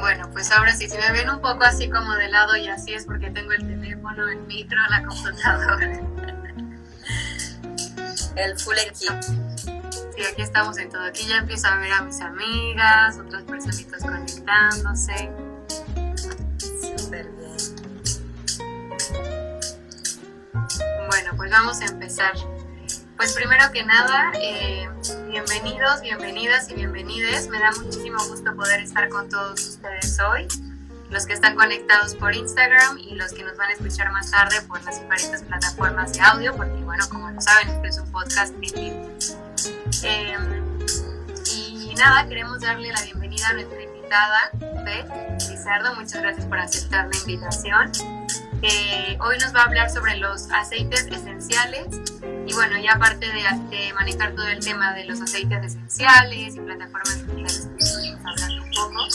Bueno, 0.00 0.30
pues 0.32 0.50
ahora 0.50 0.74
sí, 0.74 0.88
si 0.88 0.96
me 0.98 1.12
ven 1.12 1.30
un 1.30 1.40
poco 1.40 1.64
así 1.64 1.88
como 1.88 2.14
de 2.14 2.28
lado 2.28 2.56
y 2.56 2.68
así 2.68 2.94
es 2.94 3.06
porque 3.06 3.30
tengo 3.30 3.52
el 3.52 3.66
teléfono, 3.66 4.28
el 4.28 4.40
micro, 4.42 4.78
la 4.90 5.02
computadora. 5.04 6.00
El 8.36 8.58
full 8.58 8.76
equipo. 8.78 9.14
Sí, 9.22 10.24
aquí 10.30 10.42
estamos 10.42 10.76
en 10.78 10.90
todo. 10.90 11.04
Aquí 11.04 11.24
ya 11.26 11.38
empiezo 11.38 11.68
a 11.68 11.76
ver 11.76 11.92
a 11.92 12.02
mis 12.02 12.20
amigas, 12.20 13.16
otras 13.18 13.42
personitas 13.44 14.02
conectándose. 14.02 15.30
Súper 16.98 17.30
bien. 17.30 17.56
Bueno, 21.08 21.30
pues 21.36 21.50
vamos 21.50 21.80
a 21.80 21.84
empezar. 21.84 22.32
Pues 23.24 23.36
primero 23.36 23.72
que 23.72 23.82
nada, 23.82 24.32
eh, 24.38 24.86
bienvenidos, 25.30 26.02
bienvenidas 26.02 26.68
y 26.68 26.74
bienvenides. 26.74 27.48
Me 27.48 27.58
da 27.58 27.70
muchísimo 27.70 28.18
gusto 28.28 28.54
poder 28.54 28.82
estar 28.82 29.08
con 29.08 29.30
todos 29.30 29.66
ustedes 29.66 30.20
hoy. 30.20 30.46
Los 31.08 31.24
que 31.24 31.32
están 31.32 31.56
conectados 31.56 32.14
por 32.16 32.34
Instagram 32.34 32.98
y 32.98 33.14
los 33.14 33.32
que 33.32 33.42
nos 33.42 33.56
van 33.56 33.70
a 33.70 33.72
escuchar 33.72 34.12
más 34.12 34.30
tarde 34.30 34.60
por 34.68 34.84
las 34.84 35.00
diferentes 35.00 35.42
plataformas 35.42 36.12
de 36.12 36.20
audio, 36.20 36.54
porque 36.54 36.74
bueno, 36.84 37.08
como 37.08 37.30
lo 37.30 37.40
saben, 37.40 37.70
este 37.70 37.88
es 37.88 37.98
un 37.98 38.12
podcast 38.12 38.52
en 38.56 38.60
vivo. 38.60 39.10
Eh, 40.02 40.36
y 41.50 41.94
nada, 41.94 42.28
queremos 42.28 42.60
darle 42.60 42.92
la 42.92 43.00
bienvenida 43.04 43.48
a 43.48 43.52
nuestra 43.54 43.82
invitada, 43.82 44.50
Beth 44.84 45.48
Lizardo. 45.48 45.94
Muchas 45.94 46.20
gracias 46.20 46.44
por 46.44 46.58
aceptar 46.58 47.08
la 47.10 47.16
invitación. 47.16 47.90
Hoy 49.20 49.36
nos 49.38 49.54
va 49.54 49.60
a 49.60 49.64
hablar 49.64 49.90
sobre 49.90 50.16
los 50.16 50.50
aceites 50.50 51.06
esenciales 51.06 51.86
y 52.46 52.54
bueno, 52.54 52.78
ya 52.82 52.92
aparte 52.92 53.26
de, 53.26 53.42
de, 53.76 53.92
manejar 53.92 54.34
todo 54.34 54.48
el 54.48 54.64
tema 54.64 54.94
de 54.94 55.04
los 55.04 55.20
aceites 55.20 55.64
esenciales 55.64 56.56
y 56.56 56.60
plataformas 56.60 57.26
digitales 57.26 57.68
que 57.76 57.84
estuvimos 57.84 58.20
hablando 58.24 58.64
un 58.64 58.70
poco, 58.70 59.06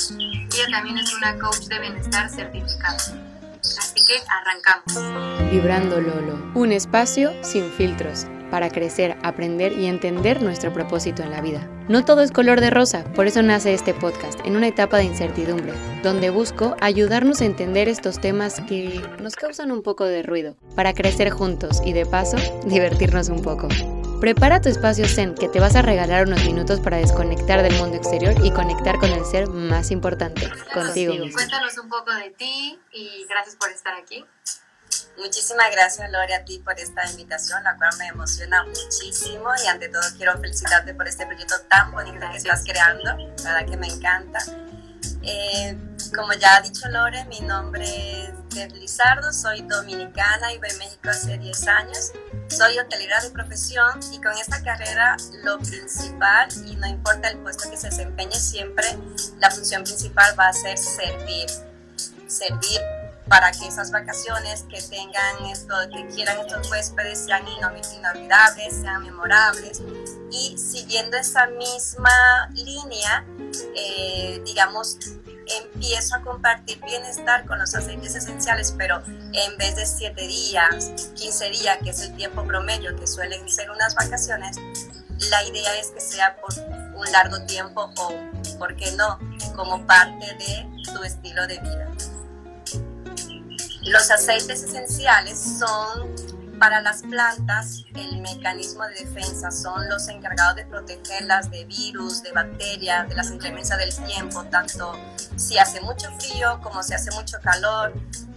ella 0.53 0.67
también 0.71 0.99
es 0.99 1.13
una 1.15 1.39
coach 1.39 1.65
de 1.67 1.79
bienestar 1.79 2.29
certificada. 2.29 2.97
Así 2.97 4.05
que 4.05 4.19
arrancamos. 4.29 5.52
Vibrando 5.52 5.99
Lolo, 5.99 6.52
un 6.53 6.71
espacio 6.71 7.33
sin 7.43 7.71
filtros 7.71 8.27
para 8.50 8.69
crecer, 8.69 9.17
aprender 9.23 9.73
y 9.73 9.86
entender 9.86 10.42
nuestro 10.42 10.73
propósito 10.73 11.23
en 11.23 11.31
la 11.31 11.42
vida. 11.42 11.67
No 11.88 12.05
todo 12.05 12.22
es 12.22 12.31
color 12.31 12.61
de 12.61 12.69
rosa, 12.69 13.03
por 13.16 13.28
eso 13.28 13.42
nace 13.42 13.73
este 13.73 13.94
podcast, 13.94 14.39
en 14.45 14.55
una 14.55 14.67
etapa 14.67 14.97
de 14.97 15.05
incertidumbre, 15.05 15.73
donde 16.03 16.30
busco 16.30 16.75
ayudarnos 16.81 17.42
a 17.42 17.45
entender 17.45 17.88
estos 17.88 18.20
temas 18.20 18.61
que 18.61 19.02
nos 19.22 19.36
causan 19.36 19.72
un 19.72 19.81
poco 19.81 20.05
de 20.05 20.23
ruido, 20.23 20.55
para 20.75 20.94
crecer 20.94 21.30
juntos 21.30 21.81
y 21.83 21.94
de 21.94 22.05
paso 22.05 22.38
divertirnos 22.66 23.30
un 23.30 23.42
poco. 23.42 23.67
Prepara 24.20 24.59
tu 24.59 24.67
espacio 24.67 25.08
Zen 25.08 25.33
que 25.33 25.47
te 25.47 25.61
vas 25.61 25.77
a 25.77 25.81
regalar 25.81 26.27
unos 26.27 26.44
minutos 26.44 26.81
para 26.81 26.97
desconectar 26.97 27.64
del 27.64 27.73
mundo 27.75 27.95
exterior 27.95 28.36
y 28.44 28.52
conectar 28.52 29.00
con 29.00 29.09
el 29.11 29.23
ser 29.23 29.47
más 29.47 29.92
importante, 29.92 30.50
contigo. 30.73 31.14
Cuéntanos 31.33 31.77
un 31.77 31.88
poco 31.88 32.14
de 32.14 32.30
ti 32.31 32.77
y 32.92 33.25
gracias 33.30 33.55
por 33.55 33.72
estar 33.72 33.94
aquí. 33.94 34.25
Muchísimas 35.19 35.69
gracias, 35.71 36.09
Lore, 36.11 36.33
a 36.33 36.45
ti 36.45 36.59
por 36.59 36.79
esta 36.79 37.05
invitación, 37.11 37.61
la 37.63 37.75
cual 37.75 37.89
me 37.97 38.07
emociona 38.07 38.63
muchísimo 38.63 39.49
y 39.63 39.67
ante 39.67 39.89
todo 39.89 40.01
quiero 40.15 40.39
felicitarte 40.39 40.93
por 40.93 41.07
este 41.09 41.25
proyecto 41.25 41.55
tan 41.69 41.91
bonito 41.91 42.25
que 42.31 42.37
estás 42.37 42.63
creando, 42.63 43.03
la 43.03 43.15
verdad 43.15 43.65
que 43.69 43.77
me 43.77 43.87
encanta. 43.87 44.39
Eh, 45.21 45.77
como 46.15 46.31
ya 46.33 46.55
ha 46.55 46.61
dicho 46.61 46.87
Lore, 46.87 47.25
mi 47.25 47.41
nombre 47.41 47.83
es 47.83 48.29
Beth 48.55 48.71
Lizardo, 48.71 49.33
soy 49.33 49.61
dominicana 49.63 50.53
y 50.53 50.57
voy 50.57 50.69
a 50.69 50.77
México 50.77 51.09
hace 51.09 51.37
10 51.37 51.67
años. 51.67 52.13
Soy 52.47 52.79
hotelera 52.79 53.21
de 53.21 53.29
profesión 53.31 53.99
y 54.13 54.21
con 54.21 54.31
esta 54.37 54.63
carrera 54.63 55.17
lo 55.43 55.59
principal, 55.59 56.47
y 56.65 56.77
no 56.77 56.87
importa 56.87 57.27
el 57.27 57.39
puesto 57.39 57.69
que 57.69 57.75
se 57.75 57.89
desempeñe 57.89 58.39
siempre, 58.39 58.85
la 59.39 59.51
función 59.51 59.83
principal 59.83 60.33
va 60.39 60.47
a 60.47 60.53
ser 60.53 60.77
servir. 60.77 61.49
Servir 62.27 62.79
para 63.29 63.51
que 63.51 63.67
esas 63.67 63.91
vacaciones 63.91 64.63
que 64.63 64.81
tengan 64.81 65.45
esto, 65.51 65.75
que 65.93 66.07
quieran 66.07 66.39
estos 66.39 66.69
huéspedes 66.69 67.25
sean 67.25 67.47
inolvidables, 67.47 68.81
sean 68.81 69.03
memorables. 69.03 69.81
Y 70.31 70.57
siguiendo 70.57 71.17
esa 71.17 71.45
misma 71.47 72.49
línea, 72.53 73.25
eh, 73.75 74.41
digamos, 74.45 74.97
empiezo 75.63 76.15
a 76.15 76.21
compartir 76.21 76.79
bienestar 76.83 77.45
con 77.45 77.59
los 77.59 77.73
aceites 77.75 78.15
esenciales, 78.15 78.73
pero 78.77 79.01
en 79.05 79.57
vez 79.57 79.75
de 79.75 79.85
7 79.85 80.27
días, 80.27 80.91
15 81.15 81.49
días, 81.51 81.77
que 81.83 81.91
es 81.91 82.01
el 82.01 82.15
tiempo 82.15 82.45
promedio 82.45 82.95
que 82.95 83.07
suelen 83.07 83.47
ser 83.49 83.69
unas 83.69 83.95
vacaciones, 83.95 84.57
la 85.29 85.43
idea 85.43 85.75
es 85.79 85.87
que 85.87 86.01
sea 86.01 86.35
por 86.37 86.53
un 86.95 87.11
largo 87.11 87.41
tiempo 87.45 87.91
o, 87.97 88.13
¿por 88.57 88.75
qué 88.75 88.91
no?, 88.93 89.19
como 89.55 89.85
parte 89.85 90.25
de 90.35 90.67
tu 90.93 91.03
estilo 91.03 91.45
de 91.47 91.59
vida. 91.59 91.87
Los 93.83 94.11
aceites 94.11 94.61
esenciales 94.63 95.39
son 95.39 96.13
para 96.59 96.81
las 96.81 97.01
plantas 97.01 97.85
el 97.95 98.17
mecanismo 98.21 98.83
de 98.83 99.05
defensa, 99.05 99.49
son 99.51 99.87
los 99.87 100.09
encargados 100.09 100.57
de 100.57 100.65
protegerlas 100.65 101.49
de 101.49 101.63
virus, 101.63 102.21
de 102.21 102.33
bacterias, 102.33 103.07
de 103.07 103.15
las 103.15 103.31
inclemencias 103.31 103.79
del 103.79 103.95
tiempo, 104.05 104.43
tanto 104.51 104.99
si 105.37 105.57
hace 105.57 105.79
mucho 105.79 106.09
frío 106.19 106.59
como 106.61 106.83
si 106.83 106.93
hace 106.93 107.09
mucho 107.11 107.37
calor. 107.41 107.93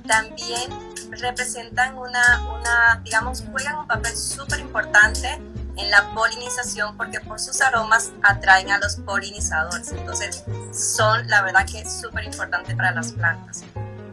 También 0.07 0.71
representan 1.11 1.99
una, 1.99 2.49
una 2.49 3.01
digamos, 3.03 3.43
juegan 3.51 3.81
un 3.81 3.87
papel 3.89 4.17
súper 4.17 4.61
importante 4.61 5.29
en 5.77 5.91
la 5.91 6.15
polinización 6.15 6.97
porque 6.97 7.19
por 7.19 7.41
sus 7.41 7.61
aromas 7.61 8.13
atraen 8.23 8.71
a 8.71 8.79
los 8.79 8.97
polinizadores. 8.97 9.91
Entonces 9.91 10.45
son 10.73 11.27
la 11.29 11.43
verdad 11.43 11.67
que 11.67 11.81
es 11.81 11.93
súper 12.01 12.25
importante 12.25 12.77
para 12.77 12.93
las 12.93 13.13
plantas 13.13 13.65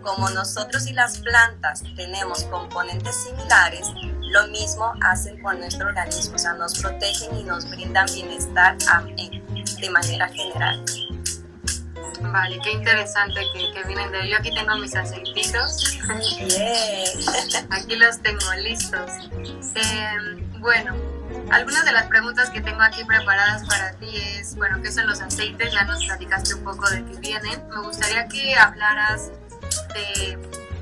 como 0.09 0.29
nosotros 0.31 0.87
y 0.87 0.93
las 0.93 1.19
plantas 1.19 1.83
tenemos 1.95 2.43
componentes 2.45 3.15
similares, 3.23 3.87
lo 4.31 4.47
mismo 4.47 4.91
hacen 5.01 5.39
con 5.41 5.59
nuestro 5.59 5.87
organismo, 5.87 6.35
o 6.35 6.39
sea, 6.39 6.53
nos 6.53 6.79
protegen 6.79 7.37
y 7.37 7.43
nos 7.43 7.69
brindan 7.69 8.07
bienestar 8.07 8.75
de 8.77 9.89
manera 9.91 10.27
general. 10.29 10.83
Vale, 12.21 12.59
qué 12.63 12.71
interesante 12.71 13.39
que, 13.53 13.71
que 13.71 13.87
vienen 13.87 14.11
de... 14.11 14.29
Yo 14.29 14.37
aquí 14.37 14.53
tengo 14.53 14.75
mis 14.77 14.95
aceititos. 14.95 15.99
aquí 17.69 17.95
los 17.95 18.19
tengo 18.21 18.53
listos. 18.63 19.11
Em, 19.75 20.59
bueno, 20.59 20.95
algunas 21.51 21.85
de 21.85 21.91
las 21.91 22.07
preguntas 22.07 22.49
que 22.49 22.61
tengo 22.61 22.81
aquí 22.81 23.03
preparadas 23.05 23.63
para 23.67 23.93
ti 23.93 24.17
es, 24.17 24.55
bueno, 24.55 24.81
¿qué 24.81 24.91
son 24.91 25.07
los 25.07 25.21
aceites? 25.21 25.71
Ya 25.71 25.85
nos 25.85 26.03
platicaste 26.03 26.55
un 26.55 26.63
poco 26.63 26.89
de 26.89 27.05
qué 27.05 27.19
vienen. 27.19 27.63
Me 27.69 27.81
gustaría 27.81 28.27
que 28.27 28.55
hablaras 28.55 29.31
de 29.93 30.37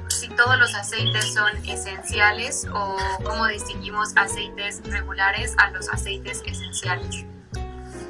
si 0.10 0.30
todos 0.30 0.58
los 0.58 0.74
aceites 0.74 1.34
son 1.34 1.50
esenciales 1.68 2.66
o 2.74 2.98
cómo 3.24 3.48
distinguimos 3.48 4.10
aceites 4.16 4.82
regulares 4.86 5.54
a 5.58 5.70
los 5.72 5.90
aceites 5.90 6.42
esenciales. 6.46 7.26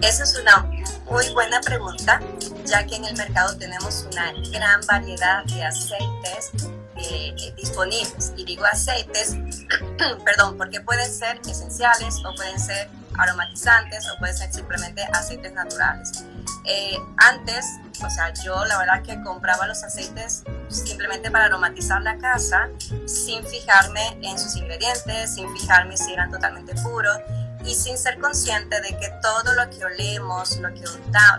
Esa 0.01 0.23
es 0.23 0.37
una 0.39 0.69
muy 1.09 1.27
buena 1.33 1.59
pregunta, 1.61 2.21
ya 2.65 2.85
que 2.85 2.95
en 2.95 3.05
el 3.05 3.17
mercado 3.17 3.57
tenemos 3.57 4.07
una 4.11 4.31
gran 4.51 4.81
variedad 4.85 5.43
de 5.45 5.63
aceites 5.63 6.51
eh, 6.97 7.53
disponibles. 7.55 8.33
Y 8.37 8.45
digo 8.45 8.63
aceites, 8.65 9.35
perdón, 10.25 10.57
porque 10.57 10.81
pueden 10.81 11.11
ser 11.11 11.39
esenciales 11.49 12.15
o 12.23 12.35
pueden 12.35 12.59
ser 12.59 12.89
aromatizantes 13.17 14.07
o 14.09 14.17
pueden 14.19 14.37
ser 14.37 14.53
simplemente 14.53 15.03
aceites 15.13 15.53
naturales. 15.53 16.25
Eh, 16.65 16.97
antes, 17.17 17.65
o 18.03 18.09
sea, 18.09 18.33
yo 18.43 18.65
la 18.65 18.77
verdad 18.77 19.01
que 19.01 19.21
compraba 19.23 19.67
los 19.67 19.83
aceites 19.83 20.43
simplemente 20.69 21.31
para 21.31 21.45
aromatizar 21.45 22.01
la 22.01 22.17
casa, 22.17 22.69
sin 23.05 23.45
fijarme 23.45 24.19
en 24.21 24.37
sus 24.37 24.55
ingredientes, 24.55 25.33
sin 25.33 25.49
fijarme 25.57 25.95
si 25.97 26.13
eran 26.13 26.29
totalmente 26.31 26.73
puros 26.81 27.17
y 27.63 27.73
sin 27.73 27.97
ser 27.97 28.19
consciente 28.19 28.79
de 28.81 28.89
que 28.97 29.09
todo 29.21 29.53
lo 29.53 29.69
que 29.69 29.83
olemos, 29.83 30.57
lo 30.57 30.73
que, 30.73 30.83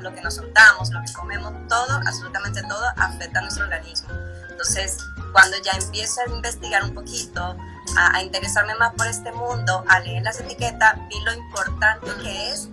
lo 0.00 0.14
que 0.14 0.20
nos 0.20 0.38
untamos, 0.38 0.90
lo 0.90 1.00
que 1.02 1.12
comemos, 1.12 1.52
todo, 1.68 2.00
absolutamente 2.06 2.62
todo, 2.62 2.86
afecta 2.96 3.38
a 3.38 3.42
nuestro 3.42 3.64
organismo. 3.64 4.08
Entonces, 4.50 4.98
cuando 5.32 5.56
ya 5.62 5.72
empiezo 5.72 6.20
a 6.22 6.30
investigar 6.30 6.84
un 6.84 6.94
poquito, 6.94 7.56
a, 7.96 8.16
a 8.16 8.22
interesarme 8.22 8.74
más 8.76 8.94
por 8.94 9.06
este 9.06 9.32
mundo, 9.32 9.84
a 9.88 10.00
leer 10.00 10.22
las 10.22 10.40
etiquetas, 10.40 10.96
vi 11.08 11.20
lo 11.24 11.32
importante 11.34 12.10
que 12.22 12.50
es 12.50 12.68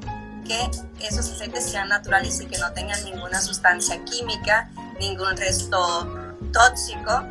que 0.45 0.69
esos 0.99 1.31
aceites 1.31 1.69
sean 1.69 1.89
naturales 1.89 2.39
y 2.39 2.45
que 2.45 2.57
no 2.59 2.71
tengan 2.71 3.03
ninguna 3.03 3.41
sustancia 3.41 4.03
química, 4.05 4.69
ningún 4.99 5.35
resto 5.35 6.07
tóxico 6.53 7.23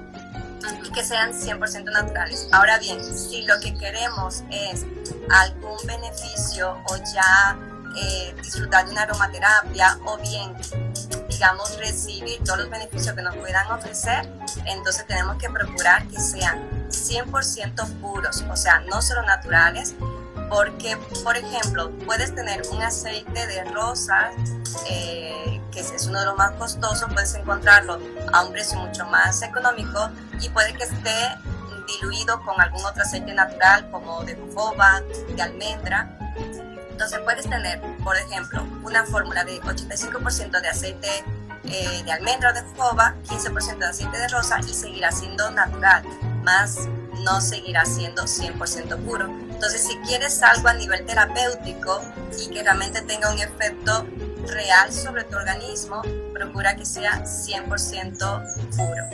y 0.85 0.91
que 0.91 1.05
sean 1.05 1.33
100% 1.33 1.85
naturales. 1.93 2.49
Ahora 2.53 2.79
bien, 2.79 3.03
si 3.03 3.43
lo 3.43 3.59
que 3.61 3.75
queremos 3.75 4.43
es 4.51 4.85
algún 5.31 5.79
beneficio 5.87 6.77
o 6.89 6.97
ya 6.97 7.57
eh, 7.97 8.35
disfrutar 8.43 8.87
de 8.87 8.93
una 8.93 9.03
aromaterapia 9.03 9.99
o 10.07 10.19
bien, 10.19 10.55
digamos, 11.35 11.77
recibir 11.79 12.43
todos 12.45 12.61
los 12.61 12.71
beneficios 12.71 13.15
que 13.15 13.23
nos 13.23 13.37
puedan 13.37 13.71
ofrecer, 13.73 14.29
entonces 14.67 15.07
tenemos 15.07 15.37
que 15.37 15.51
procurar 15.51 16.07
que 16.07 16.19
sean 16.19 16.89
100% 16.89 18.01
puros, 18.01 18.45
o 18.49 18.57
sea, 18.57 18.81
no 18.81 19.03
solo 19.03 19.23
naturales, 19.23 19.95
porque, 20.49 20.97
por 21.25 21.37
ejemplo, 21.37 21.91
puedes 22.07 22.35
tener 22.35 22.63
un 22.71 22.81
aceite 22.83 23.47
de 23.47 23.65
rosas 23.65 24.35
eh, 24.89 25.61
que 25.73 25.81
es 25.81 26.07
uno 26.07 26.21
de 26.21 26.27
los 26.27 26.37
más 26.37 26.53
costosos, 26.53 27.13
puedes 27.13 27.35
encontrarlo 27.35 27.99
a 28.33 28.45
un 28.45 28.53
precio 28.53 28.79
mucho 28.79 29.05
más 29.07 29.43
económico 29.43 30.11
y 30.41 30.49
puede 30.51 30.73
que 30.75 30.85
esté 30.85 31.37
diluido 31.87 32.41
con 32.43 32.61
algún 32.61 32.85
otro 32.85 33.03
aceite 33.03 33.35
natural 33.35 33.91
como 33.91 34.23
de 34.23 34.37
jojoba, 34.37 35.03
de 35.35 35.43
almendra. 35.43 36.17
Entonces 36.95 37.19
puedes 37.25 37.51
tener, 37.51 37.81
por 38.05 38.17
ejemplo, 38.17 38.65
una 38.85 39.05
fórmula 39.05 39.43
de 39.43 39.61
85% 39.63 40.61
de 40.61 40.69
aceite 40.69 41.09
eh, 41.65 42.03
de 42.05 42.13
almendra 42.13 42.51
o 42.51 42.53
de 42.53 42.63
jojoba, 42.63 43.17
15% 43.29 43.79
de 43.79 43.87
aceite 43.87 44.17
de 44.17 44.29
rosa 44.29 44.61
y 44.61 44.73
seguirá 44.73 45.11
siendo 45.11 45.51
natural, 45.51 46.05
más 46.45 46.89
no 47.25 47.41
seguirá 47.41 47.85
siendo 47.85 48.23
100% 48.23 49.05
puro. 49.05 49.27
Entonces, 49.27 49.85
si 49.85 49.97
quieres 50.07 50.41
algo 50.45 50.69
a 50.69 50.75
nivel 50.75 51.05
terapéutico 51.05 52.01
y 52.39 52.49
que 52.51 52.63
realmente 52.63 53.03
tenga 53.03 53.33
un 53.33 53.41
efecto 53.41 54.07
real 54.47 54.93
sobre 54.93 55.25
tu 55.25 55.37
organismo, 55.37 56.01
procura 56.33 56.77
que 56.77 56.87
sea 56.87 57.25
100% 57.25 58.77
puro. 58.77 59.05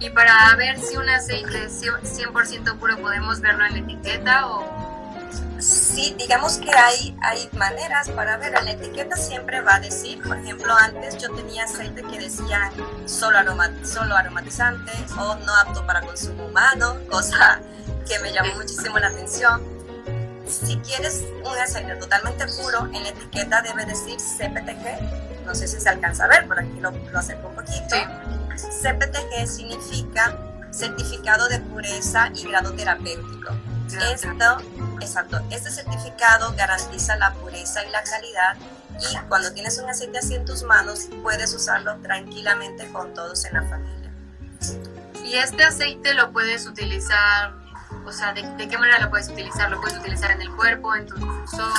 Y 0.00 0.10
para 0.10 0.52
ver 0.56 0.80
si 0.80 0.96
un 0.96 1.08
aceite 1.08 1.66
es 1.66 1.80
100% 1.80 2.76
puro, 2.76 2.98
¿podemos 2.98 3.40
verlo 3.40 3.64
en 3.66 3.72
la 3.74 3.78
etiqueta 3.78 4.48
o 4.48 4.77
Sí, 5.58 6.14
digamos 6.16 6.58
que 6.58 6.70
hay, 6.70 7.16
hay 7.22 7.48
maneras 7.52 8.08
para 8.10 8.36
ver. 8.36 8.54
En 8.54 8.64
la 8.64 8.70
etiqueta 8.72 9.16
siempre 9.16 9.60
va 9.60 9.76
a 9.76 9.80
decir, 9.80 10.22
por 10.22 10.36
ejemplo, 10.36 10.72
antes 10.74 11.18
yo 11.18 11.34
tenía 11.34 11.64
aceite 11.64 12.02
que 12.02 12.18
decía 12.18 12.70
solo, 13.06 13.38
aroma, 13.38 13.70
solo 13.84 14.14
aromatizante 14.14 14.92
o 15.18 15.34
no 15.34 15.54
apto 15.56 15.84
para 15.86 16.00
consumo 16.02 16.46
humano, 16.46 16.96
cosa 17.10 17.60
que 18.06 18.18
me 18.20 18.32
llamó 18.32 18.54
muchísimo 18.54 18.98
la 18.98 19.08
atención. 19.08 19.62
Si 20.46 20.76
quieres 20.78 21.24
un 21.44 21.58
aceite 21.58 21.96
totalmente 21.96 22.46
puro, 22.46 22.86
en 22.86 23.02
la 23.02 23.08
etiqueta 23.08 23.60
debe 23.60 23.84
decir 23.84 24.16
CPTG. 24.18 25.44
No 25.44 25.54
sé 25.54 25.66
si 25.66 25.80
se 25.80 25.88
alcanza 25.88 26.24
a 26.24 26.28
ver, 26.28 26.46
por 26.46 26.58
aquí 26.58 26.78
lo, 26.80 26.90
lo 26.90 27.18
acerco 27.18 27.48
un 27.48 27.54
poquito. 27.56 27.96
CPTG 28.56 29.46
significa 29.46 30.36
certificado 30.70 31.48
de 31.48 31.58
pureza 31.60 32.30
y 32.34 32.44
grado 32.44 32.72
terapéutico. 32.72 33.54
Esto 33.96 34.28
Exacto, 35.00 35.40
este 35.50 35.70
certificado 35.70 36.52
garantiza 36.54 37.16
la 37.16 37.32
pureza 37.34 37.84
y 37.84 37.90
la 37.90 38.02
calidad 38.02 38.56
y 39.00 39.16
cuando 39.28 39.52
tienes 39.52 39.78
un 39.78 39.88
aceite 39.88 40.18
así 40.18 40.34
en 40.34 40.44
tus 40.44 40.62
manos 40.62 41.08
puedes 41.22 41.54
usarlo 41.54 41.96
tranquilamente 41.98 42.90
con 42.92 43.14
todos 43.14 43.44
en 43.44 43.54
la 43.54 43.62
familia. 43.62 44.12
¿Y 45.24 45.34
este 45.36 45.62
aceite 45.64 46.14
lo 46.14 46.32
puedes 46.32 46.66
utilizar, 46.66 47.54
o 48.04 48.12
sea, 48.12 48.32
de, 48.32 48.42
qué 48.68 48.78
manera 48.78 48.98
lo 48.98 49.10
puedes 49.10 49.28
utilizar? 49.28 49.70
¿Lo 49.70 49.80
puedes 49.80 49.98
utilizar 49.98 50.30
en 50.32 50.42
el 50.42 50.50
cuerpo, 50.54 50.94
en 50.94 51.06
tu 51.06 51.14
difusor? 51.16 51.72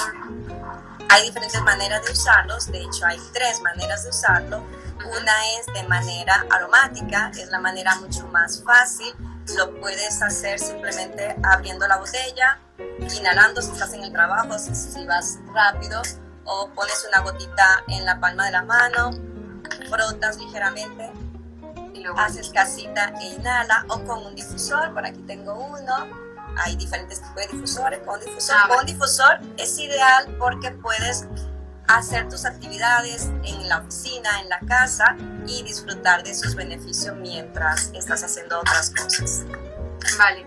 Hay 1.10 1.24
diferentes 1.24 1.62
maneras 1.64 2.06
de 2.06 2.12
usarlos, 2.12 2.72
de 2.72 2.82
hecho 2.82 3.06
hay 3.06 3.20
tres 3.34 3.60
maneras 3.62 4.04
de 4.04 4.10
usarlo. 4.10 4.64
Una 5.06 5.34
es 5.60 5.66
de 5.74 5.84
manera 5.88 6.46
aromática, 6.52 7.32
es 7.38 7.50
la 7.50 7.60
manera 7.60 7.96
mucho 7.96 8.28
más 8.28 8.64
fácil. 8.64 9.14
Lo 9.56 9.80
puedes 9.80 10.22
hacer 10.22 10.60
simplemente 10.60 11.36
abriendo 11.44 11.88
la 11.88 11.98
botella, 11.98 12.60
inhalando 13.00 13.62
si 13.62 13.72
estás 13.72 13.94
en 13.94 14.04
el 14.04 14.12
trabajo, 14.12 14.57
si, 14.60 15.06
vas 15.06 15.40
rápido, 15.54 16.01
o 16.46 16.69
pones 16.75 17.06
una 17.07 17.22
gotita 17.22 17.84
en 17.88 18.06
la 18.06 18.19
palma 18.19 18.46
de 18.46 18.51
la 18.51 18.63
mano, 18.63 19.12
frotas 19.90 20.38
ligeramente, 20.38 21.12
y 21.94 22.01
luego 22.01 22.19
haces 22.19 22.50
casita 22.50 23.13
e 23.22 23.34
inhala, 23.34 23.86
o 23.90 24.04
con 24.04 24.25
un 24.25 24.36
difusor, 24.36 24.94
por 24.94 25.06
aquí 25.06 25.22
tengo 25.24 25.54
uno, 25.54 26.07
hay 26.57 26.75
diferentes 26.75 27.22
tipos 27.22 27.36
de 27.36 27.48
difusores, 27.48 28.00
con 28.06 28.19
difusor, 28.19 28.56
ah, 28.57 28.68
con 28.75 28.86
difusor 28.86 29.40
es 29.57 29.80
ideal 29.80 30.36
porque 30.38 30.72
puedes 30.72 31.25
hacer 31.89 32.30
tus 32.30 32.45
actividades 32.45 33.30
en 33.44 33.68
la 33.68 33.80
oficina, 33.80 34.41
en 34.41 34.50
la 34.50 34.59
casa 34.59 35.18
y 35.47 35.63
disfrutar 35.63 36.24
de 36.24 36.33
sus 36.33 36.56
beneficios 36.56 37.15
mientras 37.18 37.91
estás 37.94 38.24
haciendo 38.24 38.59
otras 38.59 38.91
cosas. 38.91 39.44
Vale 40.18 40.45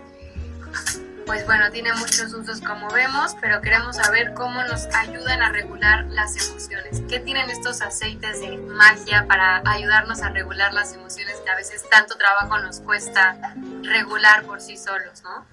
pues 1.25 1.45
bueno, 1.45 1.71
tiene 1.71 1.93
muchos 1.93 2.33
usos 2.33 2.59
como 2.61 2.89
vemos, 2.89 3.35
pero 3.39 3.61
queremos 3.61 3.95
saber 3.95 4.33
cómo 4.33 4.61
nos 4.63 4.85
ayudan 4.93 5.41
a 5.41 5.49
regular 5.49 6.05
las 6.09 6.35
emociones. 6.35 7.01
¿Qué 7.07 7.19
tienen 7.19 7.49
estos 7.49 7.81
aceites 7.81 8.41
de 8.41 8.57
magia 8.57 9.25
para 9.27 9.61
ayudarnos 9.65 10.21
a 10.21 10.29
regular 10.29 10.73
las 10.73 10.93
emociones 10.93 11.39
que 11.43 11.49
a 11.49 11.55
veces 11.55 11.87
tanto 11.89 12.17
trabajo 12.17 12.59
nos 12.59 12.81
cuesta 12.81 13.37
regular 13.83 14.43
por 14.43 14.61
sí 14.61 14.77
solos, 14.77 15.23
¿no? 15.23 15.45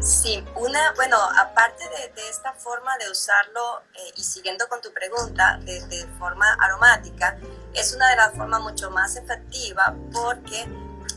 Sí, 0.00 0.42
una, 0.56 0.92
bueno, 0.96 1.18
aparte 1.38 1.84
de, 2.14 2.28
esta 2.30 2.54
forma 2.54 2.96
de 2.98 3.10
usarlo 3.10 3.82
eh, 3.94 4.12
y 4.16 4.22
siguiendo 4.24 4.66
con 4.68 4.80
tu 4.80 4.92
pregunta, 4.94 5.58
de, 5.62 5.80
de 5.88 6.06
forma 6.18 6.54
aromática, 6.58 7.38
es 7.74 7.94
una 7.94 8.08
de 8.08 8.16
las 8.16 8.34
formas 8.34 8.62
mucho 8.62 8.90
más 8.90 9.16
efectivas 9.16 9.92
porque 10.12 10.66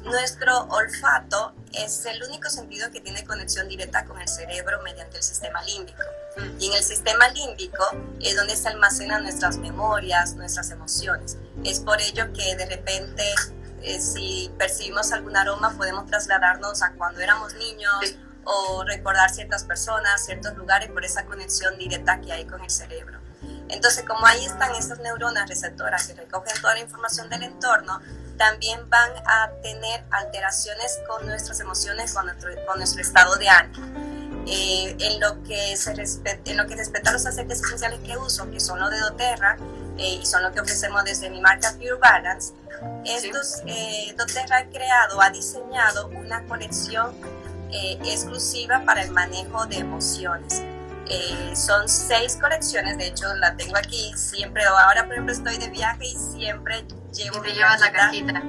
nuestro 0.04 0.66
olfato 0.66 1.54
es 1.72 2.06
el 2.06 2.22
único 2.24 2.50
sentido 2.50 2.92
que 2.92 3.00
tiene 3.00 3.24
conexión 3.24 3.70
directa 3.70 4.04
con 4.06 4.20
el 4.20 4.28
cerebro 4.28 4.82
mediante 4.84 5.18
el 5.18 5.24
sistema 5.24 5.64
límbico. 5.64 6.04
Y 6.60 6.68
en 6.68 6.74
el 6.74 6.84
sistema 6.84 7.30
límbico 7.30 7.86
es 8.20 8.36
donde 8.36 8.56
se 8.56 8.68
almacenan 8.68 9.24
nuestras 9.24 9.58
memorias, 9.58 10.36
nuestras 10.36 10.72
emociones. 10.72 11.38
Es 11.64 11.80
por 11.80 12.02
ello 12.02 12.34
que 12.34 12.56
de 12.56 12.66
repente 12.66 13.24
eh, 13.82 14.00
si 14.00 14.52
percibimos 14.58 15.12
algún 15.14 15.38
aroma 15.38 15.74
podemos 15.78 16.06
trasladarnos 16.08 16.82
a 16.82 16.94
cuando 16.94 17.22
éramos 17.22 17.54
niños 17.54 18.16
o 18.46 18.84
recordar 18.84 19.30
ciertas 19.30 19.64
personas, 19.64 20.26
ciertos 20.26 20.56
lugares 20.58 20.90
por 20.92 21.04
esa 21.06 21.26
conexión 21.26 21.78
directa 21.78 22.20
que 22.22 22.32
hay 22.32 22.46
con 22.46 22.62
el 22.64 22.70
cerebro. 22.70 23.20
Entonces, 23.70 24.04
como 24.08 24.26
ahí 24.26 24.46
están 24.46 24.76
estas 24.76 25.00
neuronas 25.00 25.50
receptoras 25.50 26.08
que 26.08 26.14
recogen 26.14 26.54
toda 26.62 26.76
la 26.76 26.82
información 26.82 27.30
del 27.30 27.44
entorno, 27.44 28.02
también 28.38 28.90
van 28.90 29.12
a 29.26 29.52
tener 29.62 30.04
alteraciones 30.12 31.00
con 31.08 31.26
nuestras 31.26 31.60
emociones, 31.60 32.14
con 32.14 32.26
nuestro, 32.26 32.52
con 32.66 32.78
nuestro 32.78 33.02
estado 33.02 33.36
de 33.38 33.50
ánimo. 33.50 34.14
Eh, 34.46 34.96
en, 35.00 35.22
lo 35.22 35.42
que 35.44 35.78
se 35.78 35.94
respeta, 35.94 36.52
en 36.52 36.58
lo 36.58 36.68
que 36.68 36.76
respecta 36.76 37.12
a 37.12 37.14
los 37.14 37.26
aceites 37.26 37.62
esenciales 37.64 38.00
que 38.02 38.18
uso, 38.18 38.52
que 38.52 38.60
son 38.60 38.78
los 38.78 38.92
de 38.92 39.00
doTERRA 39.00 39.58
eh, 39.98 40.20
y 40.22 40.26
son 40.26 40.44
los 40.44 40.52
que 40.52 40.60
ofrecemos 40.60 41.06
desde 41.06 41.30
mi 41.30 41.40
marca 41.40 41.72
Pure 41.78 41.94
Balance, 41.94 42.54
estos 43.06 43.62
eh, 43.66 44.14
doTERRA 44.18 44.58
ha 44.58 44.66
creado, 44.66 45.22
ha 45.22 45.30
diseñado 45.30 46.08
una 46.10 46.44
colección 46.46 47.16
eh, 47.74 47.98
exclusiva 48.06 48.84
para 48.86 49.02
el 49.02 49.12
manejo 49.12 49.66
de 49.66 49.78
emociones. 49.78 50.64
son 51.56 51.90
seis 51.90 52.38
colecciones, 52.40 52.98
de 52.98 53.08
hecho 53.08 53.26
la 53.36 53.56
tengo 53.56 53.76
aquí, 53.78 54.14
siempre, 54.16 54.64
ahora 54.64 55.04
por 55.04 55.14
ejemplo 55.14 55.34
estoy 55.34 55.58
de 55.58 55.70
viaje 55.70 56.06
y 56.06 56.16
siempre 56.16 56.86
llevo 57.14 57.42
te 57.42 57.52
llevas 57.52 57.80
la 57.82 57.92
cajita. 57.92 58.44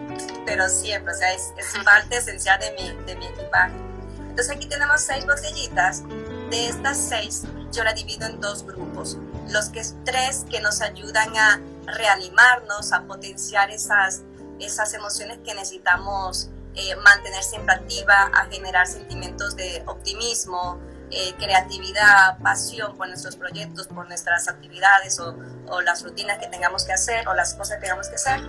Pero 0.47 0.69
siempre, 0.69 1.12
o 1.12 1.16
sea, 1.16 1.33
es, 1.33 1.52
parte 1.85 2.16
esencial 2.16 2.59
de 2.61 2.73
mi, 2.73 3.04
de 3.04 3.16
mi 3.16 3.26
equipaje. 3.26 3.75
Entonces 4.21 4.50
aquí 4.50 4.66
tenemos 4.66 5.00
seis 5.00 5.25
botellitas. 5.26 6.02
De 6.50 6.69
estas 6.69 6.99
seis, 6.99 7.43
yo 7.73 7.85
la 7.85 7.93
divido 7.93 8.26
en 8.26 8.40
dos 8.40 8.64
grupos. 8.64 9.19
Los 9.49 9.69
que 9.69 9.83
tres 10.04 10.45
que 10.50 10.61
nos 10.61 10.81
ayudan 10.81 11.37
a 11.37 11.61
reanimarnos, 11.87 12.93
a 12.93 13.02
potenciar 13.02 13.71
esas, 13.71 14.23
esas 14.59 14.93
emociones 14.95 15.38
que 15.45 15.54
necesitamos 15.54 16.50
eh, 16.75 16.97
mantener 16.97 17.43
siempre 17.43 17.75
activa, 17.75 18.31
a 18.35 18.47
generar 18.47 18.87
sentimientos 18.87 19.57
de 19.57 19.83
optimismo, 19.87 20.81
eh, 21.11 21.35
creatividad, 21.38 22.38
pasión 22.38 22.97
por 22.97 23.09
nuestros 23.09 23.37
proyectos, 23.37 23.87
por 23.87 24.09
nuestras 24.09 24.49
actividades 24.49 25.21
o, 25.21 25.37
o, 25.69 25.81
las 25.83 26.02
rutinas 26.02 26.38
que 26.38 26.49
tengamos 26.49 26.85
que 26.85 26.93
hacer 26.93 27.28
o 27.28 27.35
las 27.35 27.54
cosas 27.54 27.76
que 27.76 27.83
tengamos 27.83 28.09
que 28.09 28.16
hacer. 28.16 28.40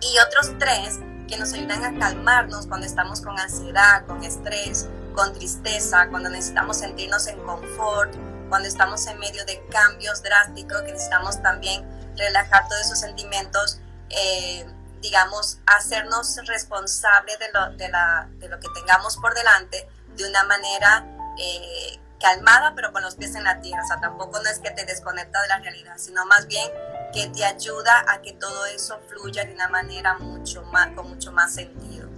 Y 0.00 0.18
otros 0.18 0.58
tres 0.58 0.98
que 1.28 1.36
nos 1.36 1.52
ayudan 1.52 1.84
a 1.84 1.98
calmarnos 1.98 2.66
cuando 2.66 2.86
estamos 2.86 3.20
con 3.20 3.38
ansiedad, 3.38 4.04
con 4.06 4.24
estrés, 4.24 4.88
con 5.14 5.32
tristeza, 5.32 6.08
cuando 6.08 6.28
necesitamos 6.28 6.78
sentirnos 6.78 7.26
en 7.28 7.38
confort, 7.40 8.12
cuando 8.48 8.66
estamos 8.68 9.06
en 9.06 9.18
medio 9.18 9.44
de 9.44 9.64
cambios 9.70 10.22
drásticos, 10.22 10.82
que 10.82 10.92
necesitamos 10.92 11.40
también 11.40 11.84
relajar 12.16 12.66
todos 12.68 12.80
esos 12.82 12.98
sentimientos, 12.98 13.80
eh, 14.10 14.66
digamos, 15.00 15.58
hacernos 15.66 16.38
responsables 16.46 17.38
de 17.38 17.50
lo, 17.52 17.70
de, 17.76 17.88
la, 17.88 18.28
de 18.38 18.48
lo 18.48 18.60
que 18.60 18.68
tengamos 18.74 19.16
por 19.16 19.34
delante 19.34 19.88
de 20.16 20.28
una 20.28 20.44
manera 20.44 21.06
eh, 21.38 21.98
calmada, 22.20 22.74
pero 22.74 22.92
con 22.92 23.02
los 23.02 23.16
pies 23.16 23.34
en 23.34 23.44
la 23.44 23.60
tierra. 23.60 23.82
O 23.82 23.86
sea, 23.86 24.00
tampoco 24.00 24.40
no 24.42 24.48
es 24.48 24.58
que 24.58 24.70
te 24.70 24.84
desconecta 24.84 25.40
de 25.42 25.48
la 25.48 25.58
realidad, 25.58 25.94
sino 25.96 26.26
más 26.26 26.46
bien 26.46 26.70
que 27.12 27.28
te 27.28 27.44
ayuda 27.44 28.04
a 28.08 28.20
que 28.20 28.34
todo 28.34 28.66
eso 28.66 29.00
fluya 29.08 29.44
de 29.44 29.54
una 29.54 29.68
manera 29.68 30.18
mucho 30.18 30.62
más, 30.64 30.88
con 30.94 31.08
mucho 31.08 31.32
más 31.32 31.54
sentido. 31.54 32.08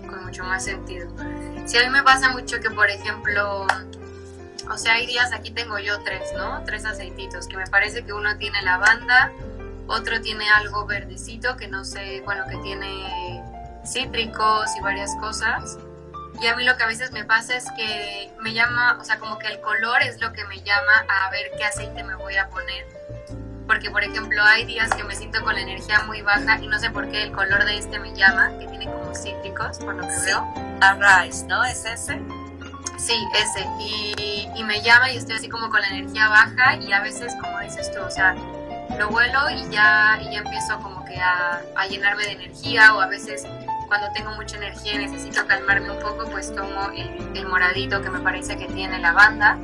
Con 0.00 0.24
mucho 0.24 0.42
más 0.44 0.64
sentido. 0.64 1.08
Si 1.66 1.78
a 1.78 1.82
mí 1.82 1.90
me 1.90 2.02
pasa 2.02 2.30
mucho 2.30 2.60
que, 2.60 2.70
por 2.70 2.90
ejemplo, 2.90 3.66
o 4.70 4.78
sea, 4.78 4.94
hay 4.94 5.06
días, 5.06 5.32
aquí 5.32 5.50
tengo 5.50 5.78
yo 5.78 6.02
tres, 6.02 6.32
¿no? 6.34 6.62
Tres 6.64 6.84
aceititos, 6.84 7.46
que 7.46 7.56
me 7.56 7.66
parece 7.66 8.04
que 8.04 8.12
uno 8.12 8.36
tiene 8.38 8.62
lavanda, 8.62 9.32
otro 9.86 10.20
tiene 10.20 10.48
algo 10.50 10.86
verdecito, 10.86 11.56
que 11.56 11.68
no 11.68 11.84
sé, 11.84 12.22
bueno, 12.24 12.44
que 12.48 12.56
tiene 12.58 13.42
cítricos 13.84 14.70
y 14.78 14.82
varias 14.82 15.10
cosas 15.20 15.78
y 16.40 16.46
a 16.46 16.56
mí 16.56 16.64
lo 16.64 16.76
que 16.76 16.82
a 16.82 16.86
veces 16.86 17.12
me 17.12 17.24
pasa 17.24 17.56
es 17.56 17.70
que 17.76 18.32
me 18.40 18.52
llama, 18.52 18.98
o 19.00 19.04
sea, 19.04 19.18
como 19.18 19.38
que 19.38 19.46
el 19.46 19.60
color 19.60 20.02
es 20.02 20.20
lo 20.20 20.32
que 20.32 20.44
me 20.46 20.60
llama 20.62 20.92
a 21.08 21.30
ver 21.30 21.52
qué 21.56 21.64
aceite 21.64 22.02
me 22.02 22.14
voy 22.14 22.36
a 22.36 22.48
poner. 22.48 22.86
porque 23.66 23.90
por 23.90 24.02
ejemplo 24.02 24.42
hay 24.42 24.64
días 24.64 24.90
que 24.92 25.04
me 25.04 25.14
siento 25.14 25.42
con 25.44 25.54
la 25.54 25.60
energía 25.60 26.00
muy 26.00 26.20
baja 26.20 26.58
y 26.60 26.66
no 26.66 26.78
sé 26.78 26.90
por 26.90 27.08
qué 27.10 27.22
el 27.22 27.32
color 27.32 27.64
de 27.64 27.78
este 27.78 27.98
me 28.00 28.12
llama, 28.14 28.50
que 28.58 28.66
tiene 28.66 28.86
como 28.86 29.14
cítricos, 29.14 29.78
por 29.78 29.94
lo 29.94 30.02
que 30.02 30.20
veo. 30.26 30.78
Arise, 30.80 31.46
¿no? 31.46 31.62
¿Es 31.64 31.84
ese? 31.84 32.20
Sí, 32.98 33.14
ese. 33.34 33.66
Y, 33.78 34.50
y, 34.54 34.64
me 34.64 34.82
llama 34.82 35.10
y 35.12 35.16
estoy 35.16 35.36
así 35.36 35.48
como 35.48 35.70
con 35.70 35.80
la 35.80 35.88
energía 35.88 36.28
baja 36.28 36.76
y 36.76 36.92
a 36.92 37.00
veces, 37.00 37.32
como 37.40 37.60
dices 37.60 37.90
tú, 37.92 38.00
o 38.00 38.10
sea, 38.10 38.34
lo 38.98 39.08
vuelo 39.08 39.50
y 39.50 39.70
ya, 39.70 40.18
y 40.20 40.32
ya 40.32 40.38
empiezo 40.40 40.78
como 40.80 41.04
que 41.04 41.16
a, 41.20 41.60
a 41.76 41.86
llenarme 41.86 42.24
de 42.24 42.32
energía 42.32 42.94
o 42.94 43.00
a 43.00 43.06
veces 43.06 43.46
cuando 43.88 44.10
tengo 44.14 44.30
mucha 44.32 44.56
energía 44.56 44.94
y 44.94 44.98
necesito 45.06 45.46
calmarme 45.46 45.90
un 45.90 46.00
poco, 46.00 46.28
pues 46.30 46.54
tomo 46.54 46.90
el, 46.90 47.36
el 47.36 47.46
moradito 47.46 48.00
que 48.00 48.10
me 48.10 48.20
parece 48.20 48.56
que 48.56 48.66
tiene 48.66 48.98
la 48.98 49.12
banda 49.12 49.58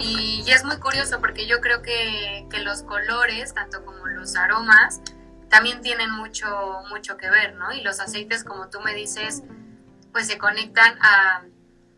y, 0.00 0.44
es 0.50 0.64
muy 0.64 0.76
curioso 0.78 1.20
porque 1.20 1.46
yo 1.46 1.60
creo 1.60 1.82
que, 1.82 2.46
que, 2.50 2.60
los 2.60 2.82
colores, 2.82 3.54
tanto 3.54 3.84
como 3.84 4.06
los 4.06 4.36
aromas, 4.36 5.00
también 5.48 5.80
tienen 5.80 6.10
mucho, 6.10 6.46
mucho 6.88 7.16
que 7.16 7.30
ver, 7.30 7.54
¿no? 7.54 7.72
Y 7.72 7.82
los 7.82 8.00
aceites, 8.00 8.44
como 8.44 8.68
tú 8.68 8.80
me 8.80 8.94
dices, 8.94 9.42
pues 10.12 10.26
se 10.26 10.38
conectan 10.38 10.98
a, 11.00 11.42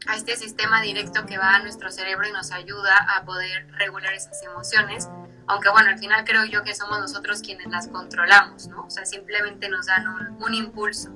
a 0.07 0.17
este 0.17 0.37
sistema 0.37 0.83
directo 0.83 1.25
que 1.27 1.39
va 1.39 1.55
a 1.55 1.59
nuestro 1.61 1.91
cerebro 1.91 2.29
y 2.29 2.33
nos 2.33 2.53
ayuda 2.53 2.95
a 3.17 3.25
poder 3.25 3.71
regular 3.73 4.13
esas 4.13 4.43
emociones. 4.43 5.09
Aunque 5.47 5.69
bueno, 5.71 5.91
al 5.91 5.99
final 5.99 6.25
creo 6.25 6.45
yo 6.45 6.63
que 6.63 6.75
somos 6.75 6.99
nosotros 6.99 7.41
quienes 7.41 7.67
las 7.67 7.89
controlamos, 7.89 8.67
¿no? 8.69 8.85
O 8.87 8.91
sea, 8.91 9.05
simplemente 9.05 9.69
nos 9.69 9.87
dan 9.87 10.09
un, 10.09 10.43
un 10.43 10.55
impulso. 10.55 11.11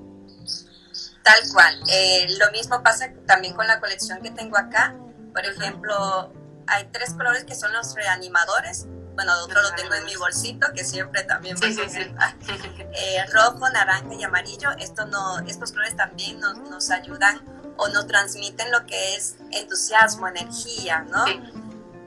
Tal 1.23 1.53
cual. 1.53 1.79
Eh, 1.89 2.27
lo 2.39 2.51
mismo 2.53 2.83
pasa 2.83 3.11
también 3.27 3.55
con 3.55 3.67
la 3.67 3.81
colección 3.81 4.21
que 4.23 4.31
tengo 4.31 4.57
acá. 4.57 4.95
Por 5.33 5.45
ejemplo, 5.45 6.33
hay 6.67 6.89
tres 6.93 7.13
colores 7.15 7.45
que 7.45 7.55
son 7.55 7.73
los 7.73 7.95
reanimadores. 7.95 8.87
Bueno, 9.15 9.33
otro 9.43 9.61
lo 9.61 9.73
tengo 9.75 9.95
en 9.95 10.05
mi 10.05 10.15
bolsito, 10.17 10.69
que 10.75 10.85
siempre 10.85 11.25
también 11.25 11.57
me 11.61 11.73
sí, 11.73 11.81
eh, 12.95 13.27
rojo, 13.33 13.69
naranja 13.69 14.15
y 14.15 14.23
amarillo. 14.23 14.71
Esto 14.79 15.07
no, 15.07 15.41
estos 15.41 15.73
colores 15.73 15.97
también 15.97 16.39
nos, 16.39 16.57
nos, 16.71 16.91
ayudan 16.91 17.43
o 17.77 17.89
nos 17.89 18.07
transmiten 18.07 18.71
lo 18.71 18.87
que 18.87 19.17
es 19.17 19.37
entusiasmo, 19.51 20.29
energía, 20.29 21.05
¿no? 21.11 21.27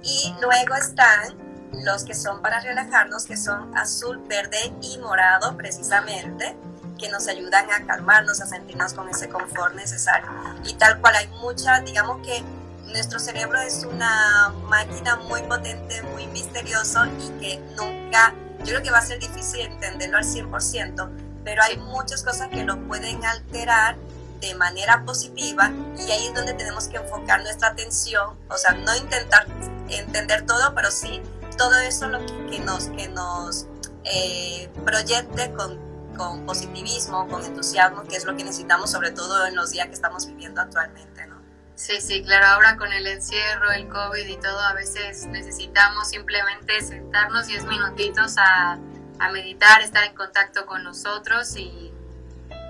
Y 0.02 0.34
luego 0.42 0.76
están 0.76 1.51
los 1.74 2.04
que 2.04 2.14
son 2.14 2.42
para 2.42 2.60
relajarnos, 2.60 3.26
que 3.26 3.38
son 3.38 3.76
azul, 3.78 4.22
verde 4.28 4.74
y 4.82 4.98
morado, 5.00 5.56
precisamente 5.58 6.56
que 6.98 7.10
nos 7.10 7.28
ayudan 7.28 7.66
a 7.72 7.86
calmarnos, 7.86 8.42
a 8.42 8.46
sentirnos 8.46 8.94
con 8.94 9.10
ese 9.10 9.28
confort 9.28 9.74
necesario. 9.74 10.30
Y 10.64 10.76
tal 10.76 11.02
cual 11.02 11.16
hay 11.16 11.28
muchas, 11.42 11.84
digamos 11.84 12.26
que 12.26 12.44
nuestro 12.86 13.20
cerebro 13.20 13.60
es 13.60 13.86
una 13.86 14.54
máquina 14.66 15.16
muy 15.16 15.42
potente, 15.44 16.02
muy 16.04 16.28
misterioso 16.28 17.06
y 17.06 17.30
que 17.40 17.58
nunca, 17.76 18.36
yo 18.60 18.66
creo 18.66 18.84
que 18.84 18.92
va 18.92 19.00
a 19.00 19.06
ser 19.06 19.20
difícil 19.20 19.62
entenderlo 19.62 20.18
al 20.18 20.26
100%, 20.26 21.10
pero 21.44 21.64
hay 21.64 21.78
muchas 21.78 22.24
cosas 22.24 22.50
que 22.50 22.64
lo 22.64 22.78
pueden 22.88 23.24
alterar 23.26 23.96
de 24.40 24.54
manera 24.56 25.04
positiva 25.04 25.72
y 25.98 26.12
ahí 26.12 26.28
es 26.28 26.34
donde 26.34 26.54
tenemos 26.54 26.88
que 26.88 26.98
enfocar 26.98 27.42
nuestra 27.42 27.70
atención, 27.70 28.38
o 28.50 28.58
sea, 28.58 28.74
no 28.74 28.96
intentar 28.96 29.48
entender 29.88 30.46
todo, 30.46 30.74
pero 30.76 30.92
sí 30.92 31.22
todo 31.62 31.78
eso 31.82 32.08
lo 32.08 32.26
que, 32.50 32.60
nos, 32.60 32.88
que 32.88 33.08
nos 33.10 33.68
eh, 34.04 34.68
proyecte 34.84 35.54
con, 35.54 35.78
con 36.18 36.44
positivismo, 36.44 37.28
con 37.28 37.46
entusiasmo, 37.46 38.02
que 38.02 38.16
es 38.16 38.26
lo 38.26 38.36
que 38.36 38.44
necesitamos 38.44 38.90
sobre 38.90 39.12
todo 39.12 39.46
en 39.46 39.56
los 39.56 39.70
días 39.70 39.86
que 39.86 39.94
estamos 39.94 40.26
viviendo 40.26 40.60
actualmente. 40.60 41.28
¿no? 41.28 41.40
Sí, 41.76 42.02
sí, 42.02 42.24
claro, 42.24 42.48
ahora 42.48 42.78
con 42.78 42.92
el 42.92 43.06
encierro, 43.06 43.72
el 43.74 43.88
COVID 43.90 44.26
y 44.26 44.38
todo, 44.38 44.60
a 44.60 44.74
veces 44.74 45.28
necesitamos 45.28 46.10
simplemente 46.10 46.82
sentarnos 46.82 47.46
10 47.46 47.66
minutitos 47.66 48.40
a, 48.40 48.80
a 49.20 49.32
meditar, 49.32 49.84
estar 49.84 50.04
en 50.04 50.16
contacto 50.16 50.66
con 50.66 50.84
nosotros 50.84 51.56
y, 51.58 51.94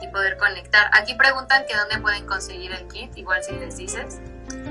y, 0.01 0.07
poder 0.11 0.37
conectar. 0.37 0.91
Aquí 0.91 1.13
preguntan 1.13 1.63
que 1.65 1.77
dónde 1.77 1.97
pueden 1.99 2.25
conseguir 2.25 2.73
el 2.73 2.85
kit, 2.89 3.17
igual 3.17 3.41
si 3.41 3.53
les 3.53 3.77
dices. 3.77 4.19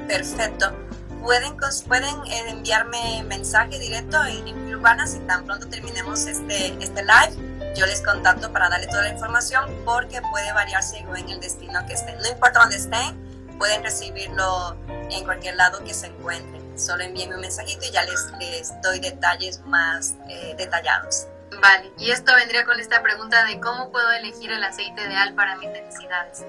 Perfecto. 0.07 0.75
Pueden, 1.23 1.57
pueden 1.87 2.17
eh, 2.27 2.49
enviarme 2.49 3.23
mensaje 3.25 3.79
directo 3.79 4.25
en 4.25 4.75
Urbana 4.75 5.07
si 5.07 5.19
tan 5.21 5.45
pronto 5.45 5.69
terminemos 5.69 6.27
este, 6.27 6.75
este 6.83 7.03
live. 7.03 7.75
Yo 7.77 7.87
les 7.87 8.01
contacto 8.01 8.53
para 8.53 8.69
darle 8.69 8.87
toda 8.87 9.03
la 9.03 9.11
información 9.11 9.71
porque 9.85 10.21
puede 10.31 10.53
variar 10.53 10.83
según 10.83 11.19
el 11.19 11.41
destino 11.41 11.85
que 11.87 11.93
estén. 11.93 12.19
No 12.19 12.29
importa 12.29 12.61
dónde 12.61 12.77
estén, 12.77 13.57
pueden 13.59 13.83
recibirlo 13.83 14.77
en 15.11 15.25
cualquier 15.25 15.57
lado 15.57 15.85
que 15.85 15.93
se 15.93 16.07
encuentren. 16.07 16.79
Solo 16.79 17.05
envíenme 17.05 17.35
un 17.35 17.43
mensajito 17.43 17.85
y 17.87 17.91
ya 17.91 18.03
les, 18.05 18.33
les 18.41 18.81
doy 18.81 18.99
detalles 19.01 19.61
más 19.67 20.15
eh, 20.29 20.55
detallados. 20.57 21.27
Vale, 21.61 21.93
y 21.99 22.11
esto 22.11 22.35
vendría 22.35 22.65
con 22.65 22.81
esta 22.81 23.03
pregunta 23.03 23.45
de 23.45 23.61
cómo 23.61 23.91
puedo 23.91 24.11
elegir 24.13 24.51
el 24.51 24.65
aceite 24.65 25.03
ideal 25.03 25.35
para 25.35 25.57
mis 25.57 25.69
necesidades. 25.69 26.47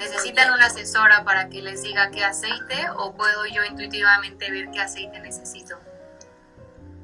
¿Necesitan 0.00 0.50
una 0.50 0.68
asesora 0.68 1.24
para 1.24 1.50
que 1.50 1.60
les 1.60 1.82
diga 1.82 2.10
qué 2.10 2.24
aceite 2.24 2.88
o 2.96 3.14
puedo 3.14 3.44
yo 3.44 3.62
intuitivamente 3.64 4.50
ver 4.50 4.70
qué 4.70 4.80
aceite 4.80 5.20
necesito? 5.20 5.78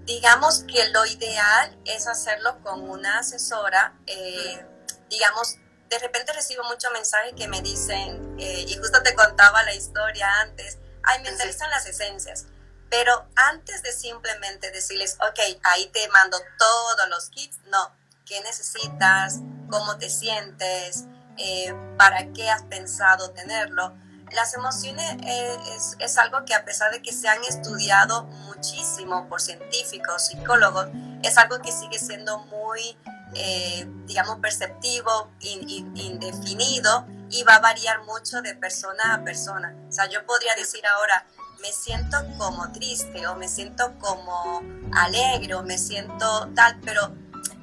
Digamos 0.07 0.65
que 0.65 0.89
lo 0.89 1.05
ideal 1.05 1.79
es 1.85 2.07
hacerlo 2.07 2.59
con 2.63 2.89
una 2.89 3.19
asesora, 3.19 3.93
eh, 4.07 4.65
digamos, 5.11 5.57
de 5.91 5.99
repente 5.99 6.33
recibo 6.33 6.65
muchos 6.65 6.91
mensajes 6.91 7.35
que 7.37 7.49
me 7.49 7.61
dicen, 7.61 8.35
eh, 8.39 8.65
y 8.67 8.79
justo 8.79 9.03
te 9.03 9.15
contaba 9.15 9.63
la 9.65 9.75
historia 9.75 10.27
antes, 10.41 10.79
ay, 11.03 11.21
me 11.21 11.29
interesan 11.29 11.69
las 11.69 11.85
esencias. 11.85 12.47
Pero 12.89 13.29
antes 13.35 13.83
de 13.83 13.93
simplemente 13.93 14.71
decirles, 14.71 15.19
ok, 15.21 15.61
ahí 15.65 15.87
te 15.89 16.09
mando 16.09 16.39
todos 16.59 17.09
los 17.11 17.29
kits, 17.29 17.59
no, 17.67 17.95
¿qué 18.25 18.41
necesitas? 18.41 19.41
¿Cómo 19.69 19.99
te 19.99 20.09
sientes? 20.09 21.05
Eh, 21.39 21.75
¿Para 21.97 22.33
qué 22.33 22.51
has 22.51 22.63
pensado 22.65 23.31
tenerlo? 23.31 23.95
Las 24.33 24.55
emociones 24.55 25.17
eh, 25.25 25.57
es, 26.01 26.19
algo 26.19 26.45
que 26.45 26.55
a 26.55 26.65
pesar 26.65 26.91
de 26.91 27.01
que 27.01 27.13
se 27.13 27.29
han 27.29 27.43
estudiado 27.45 28.25
muchísimo 28.25 29.29
por 29.29 29.41
científicos, 29.41 30.27
psicólogos, 30.27 30.89
es 31.23 31.39
algo 31.39 31.61
que 31.61 31.71
sigue 31.71 31.99
siendo 31.99 32.39
muy 32.47 32.97
eh, 33.35 33.87
digamos, 34.07 34.39
perceptivo, 34.39 35.31
indefinido 35.41 37.07
y 37.29 37.43
va 37.43 37.57
a 37.57 37.61
variar 37.61 38.05
mucho 38.05 38.41
de 38.41 38.55
persona 38.55 39.15
a 39.15 39.25
persona. 39.25 39.75
O 39.89 39.93
sea, 39.93 40.09
yo 40.09 40.25
podría 40.25 40.55
decir 40.55 40.81
ahora, 40.87 41.27
me 41.61 41.73
siento 41.73 42.17
como 42.39 42.71
triste 42.73 43.27
o 43.27 43.37
me 43.37 43.49
siento 43.49 43.99
como 43.99 44.63
alegre 44.95 45.55
o 45.55 45.63
me 45.63 45.77
siento 45.77 46.51
tal, 46.55 46.81
pero, 46.85 47.15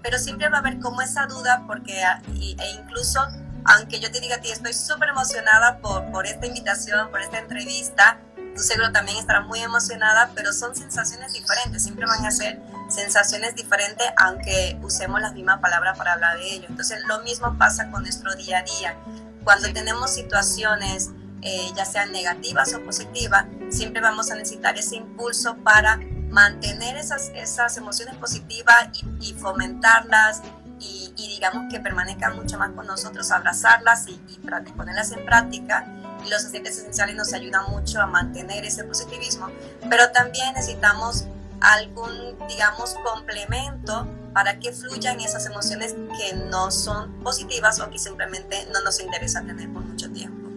pero 0.02 0.18
siempre 0.18 0.50
va 0.50 0.58
a 0.58 0.60
haber 0.60 0.80
como 0.80 1.02
esa 1.02 1.26
duda 1.28 1.64
porque 1.66 2.02
e 2.02 2.72
incluso 2.72 3.22
aunque 3.66 4.00
yo 4.00 4.12
te 4.12 4.20
diga 4.20 4.36
a 4.36 4.42
ti 4.42 4.52
estoy 4.52 4.74
súper 4.74 5.10
emocionada 5.10 5.78
por, 5.80 6.12
por 6.12 6.26
esta 6.26 6.46
invitación, 6.46 7.10
por 7.10 7.22
esta 7.22 7.40
entrevista, 7.40 8.20
tú 8.56 8.62
seguro 8.62 8.92
también 8.92 9.18
estarás 9.18 9.46
muy 9.48 9.60
emocionada, 9.60 10.32
pero 10.36 10.54
son 10.54 10.76
sensaciones 10.76 11.34
diferentes, 11.34 11.84
siempre 11.84 12.06
van 12.06 12.26
a 12.26 12.32
ser 12.32 12.60
sensaciones 12.90 13.56
diferentes 13.56 14.06
aunque 14.18 14.78
usemos 14.82 15.22
las 15.22 15.34
mismas 15.34 15.60
palabras 15.60 15.98
para 15.98 16.14
hablar 16.14 16.38
de 16.38 16.54
ello. 16.54 16.66
Entonces 16.70 17.02
lo 17.08 17.22
mismo 17.22 17.58
pasa 17.58 17.90
con 17.90 18.04
nuestro 18.04 18.36
día 18.36 18.60
a 18.60 18.64
día. 18.64 18.96
Cuando 19.44 19.72
tenemos 19.74 20.14
situaciones 20.14 21.10
eh, 21.42 21.72
ya 21.76 21.86
sean 21.86 22.12
negativas 22.12 22.74
o 22.74 22.82
positivas, 22.82 23.46
siempre 23.70 24.02
vamos 24.02 24.32
a 24.32 24.36
necesitar 24.36 24.78
ese 24.78 24.96
impulso 24.96 25.56
para 25.58 26.00
mantener 26.30 26.96
esas, 26.98 27.32
esas 27.36 27.78
emociones 27.78 28.16
positivas 28.16 28.90
y, 28.94 29.30
y 29.30 29.34
fomentarlas 29.34 30.42
y, 30.84 31.14
y, 31.18 31.28
digamos 31.30 31.72
que 31.72 31.80
permanezcan 31.80 32.36
mucho 32.36 32.58
más 32.58 32.72
con 32.72 32.86
nosotros, 32.86 33.32
abrazarlas 33.32 34.08
y, 34.08 34.20
y 34.30 34.72
ponerlas 34.76 35.12
en 35.12 35.26
práctica 35.26 35.86
y 36.26 36.30
los 36.30 36.46
aceites 36.46 36.78
esenciales 36.78 37.16
nos 37.16 37.34
ayudan 37.34 37.70
mucho 37.70 38.02
a 38.02 38.08
mantener 38.08 38.66
ese 38.66 38.84
positivismo, 38.84 39.50
pero 39.90 40.12
también 40.12 40.54
necesitamos 40.54 41.26
algún, 41.60 42.38
digamos, 42.48 42.96
complemento 43.04 44.08
para 44.34 44.60
que 44.60 44.74
fluyan 44.74 45.20
esas 45.22 45.46
emociones 45.46 45.96
que 46.18 46.36
no 46.50 46.72
son 46.72 47.12
positivas 47.24 47.80
o 47.80 47.90
que 47.90 48.00
simplemente 48.00 48.68
no 48.74 48.82
nos 48.82 49.00
interesa 49.00 49.42
tener 49.42 49.72
por 49.72 49.84
mucho 49.84 50.12
tiempo. 50.12 50.50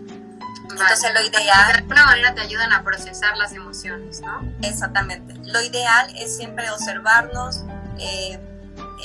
Entonces 0.71 1.13
lo 1.15 1.23
ideal... 1.23 1.73
De 1.73 1.79
alguna 1.79 2.05
manera 2.07 2.35
te 2.35 2.41
ayudan 2.41 2.73
a 2.73 2.83
procesar 2.83 3.37
las 3.37 3.53
emociones, 3.53 4.21
¿no? 4.21 4.41
Exactamente. 4.63 5.35
Lo 5.45 5.63
ideal 5.63 6.13
es 6.17 6.37
siempre 6.37 6.69
observarnos, 6.71 7.65
eh, 7.99 8.41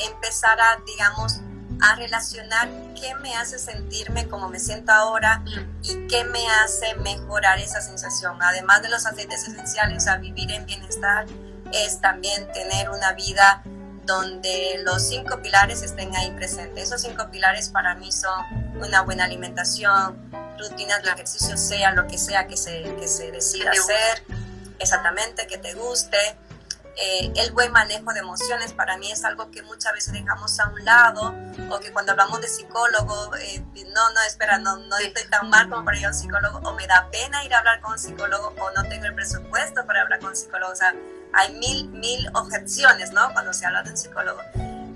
empezar 0.06 0.60
a, 0.60 0.82
digamos, 0.86 1.42
a 1.82 1.96
relacionar 1.96 2.70
qué 3.00 3.16
me 3.16 3.36
hace 3.36 3.58
sentirme 3.58 4.28
como 4.28 4.50
me 4.50 4.60
siento 4.60 4.92
ahora 4.92 5.44
y 5.82 6.08
qué 6.08 6.24
me 6.26 6.48
hace 6.50 6.96
mejorar 6.96 7.60
esa 7.60 7.82
sensación. 7.82 8.38
Además 8.42 8.82
de 8.84 8.90
los 8.90 9.06
aceites 9.06 9.48
esenciales, 9.48 10.08
a 10.08 10.18
vivir 10.18 10.52
en 10.52 10.66
bienestar 10.66 11.26
es 11.74 12.00
también 12.00 12.52
tener 12.54 12.90
una 12.90 13.14
vida 13.14 13.64
donde 14.06 14.82
los 14.84 15.08
cinco 15.08 15.42
pilares 15.42 15.82
estén 15.82 16.16
ahí 16.16 16.32
presentes. 16.32 16.84
Esos 16.84 17.02
cinco 17.02 17.30
pilares 17.32 17.70
para 17.70 17.96
mí 17.96 18.12
son 18.12 18.44
una 18.80 19.02
buena 19.02 19.26
alimentación, 19.26 20.32
rutinas 20.60 21.02
de 21.04 21.10
ejercicio, 21.10 21.58
sea 21.58 21.92
lo 21.94 22.08
que 22.08 22.18
sea 22.18 22.48
que 22.48 22.58
se, 22.58 22.84
que 23.00 23.08
se 23.08 23.32
decida 23.32 23.72
hacer, 23.72 24.24
exactamente, 24.80 25.48
que 25.48 25.58
te 25.58 25.74
guste, 25.74 26.18
Eh, 26.98 27.32
el 27.36 27.52
buen 27.54 27.72
manejo 27.72 28.12
de 28.14 28.20
emociones 28.20 28.74
para 28.74 28.98
mí 28.98 29.12
es 29.12 29.24
algo 29.24 29.50
que 29.50 29.62
muchas 29.64 29.94
veces 29.94 30.14
dejamos 30.14 30.60
a 30.60 30.70
un 30.70 30.84
lado 30.84 31.34
o 31.70 31.80
que 31.80 31.92
cuando 31.92 32.12
hablamos 32.12 32.42
de 32.42 32.48
psicólogo, 32.48 33.36
eh, 33.38 33.64
no, 33.94 34.12
no, 34.12 34.22
espera, 34.28 34.58
no, 34.58 34.78
no 34.78 34.98
estoy 34.98 35.24
tan 35.30 35.50
mal 35.50 35.70
como 35.70 35.86
para 35.86 35.98
ir 35.98 36.06
a 36.06 36.10
un 36.10 36.14
psicólogo 36.14 36.60
o 36.60 36.74
me 36.74 36.86
da 36.88 37.10
pena 37.10 37.44
ir 37.46 37.54
a 37.54 37.60
hablar 37.60 37.80
con 37.82 37.94
un 37.94 38.00
psicólogo 38.00 38.54
o 38.60 38.72
no 38.72 38.84
tengo 38.90 39.06
el 39.06 39.16
presupuesto 39.16 39.86
para 39.86 40.02
hablar 40.02 40.20
con 40.20 40.30
un 40.30 40.36
psicólogo. 40.36 40.74
O 40.74 40.76
sea, 40.76 40.94
hay 41.34 41.54
mil, 41.54 41.88
mil 41.90 42.30
objeciones, 42.34 43.12
¿no? 43.14 43.32
Cuando 43.32 43.54
se 43.54 43.66
habla 43.66 43.84
de 43.84 43.92
un 43.92 43.98
psicólogo. 43.98 44.42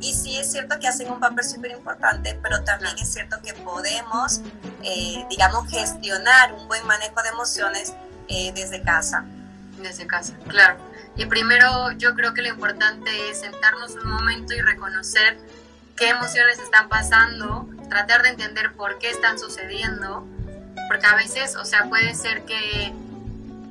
Y 0.01 0.13
sí 0.13 0.37
es 0.37 0.51
cierto 0.51 0.77
que 0.79 0.87
hacen 0.89 1.09
un 1.09 1.19
papel 1.19 1.45
súper 1.45 1.71
importante, 1.71 2.37
pero 2.43 2.63
también 2.63 2.93
es 2.99 3.11
cierto 3.11 3.41
que 3.41 3.53
podemos, 3.53 4.41
eh, 4.83 5.25
digamos, 5.29 5.69
gestionar 5.69 6.53
un 6.53 6.67
buen 6.67 6.85
manejo 6.85 7.23
de 7.23 7.29
emociones 7.29 7.93
desde 8.27 8.81
casa. 8.81 9.23
Desde 9.81 10.05
casa, 10.05 10.33
claro. 10.47 10.94
Y 11.17 11.25
primero 11.25 11.91
yo 11.93 12.13
creo 12.13 12.33
que 12.33 12.41
lo 12.41 12.49
importante 12.49 13.29
es 13.29 13.41
sentarnos 13.41 13.95
un 13.95 14.09
momento 14.09 14.53
y 14.53 14.61
reconocer 14.61 15.37
qué 15.95 16.09
emociones 16.09 16.59
están 16.59 16.89
pasando, 16.89 17.67
tratar 17.89 18.23
de 18.23 18.29
entender 18.29 18.73
por 18.73 18.97
qué 18.99 19.09
están 19.09 19.39
sucediendo, 19.39 20.27
porque 20.89 21.05
a 21.05 21.15
veces, 21.15 21.55
o 21.55 21.63
sea, 21.63 21.85
puede 21.85 22.13
ser 22.15 22.43
que, 22.43 22.93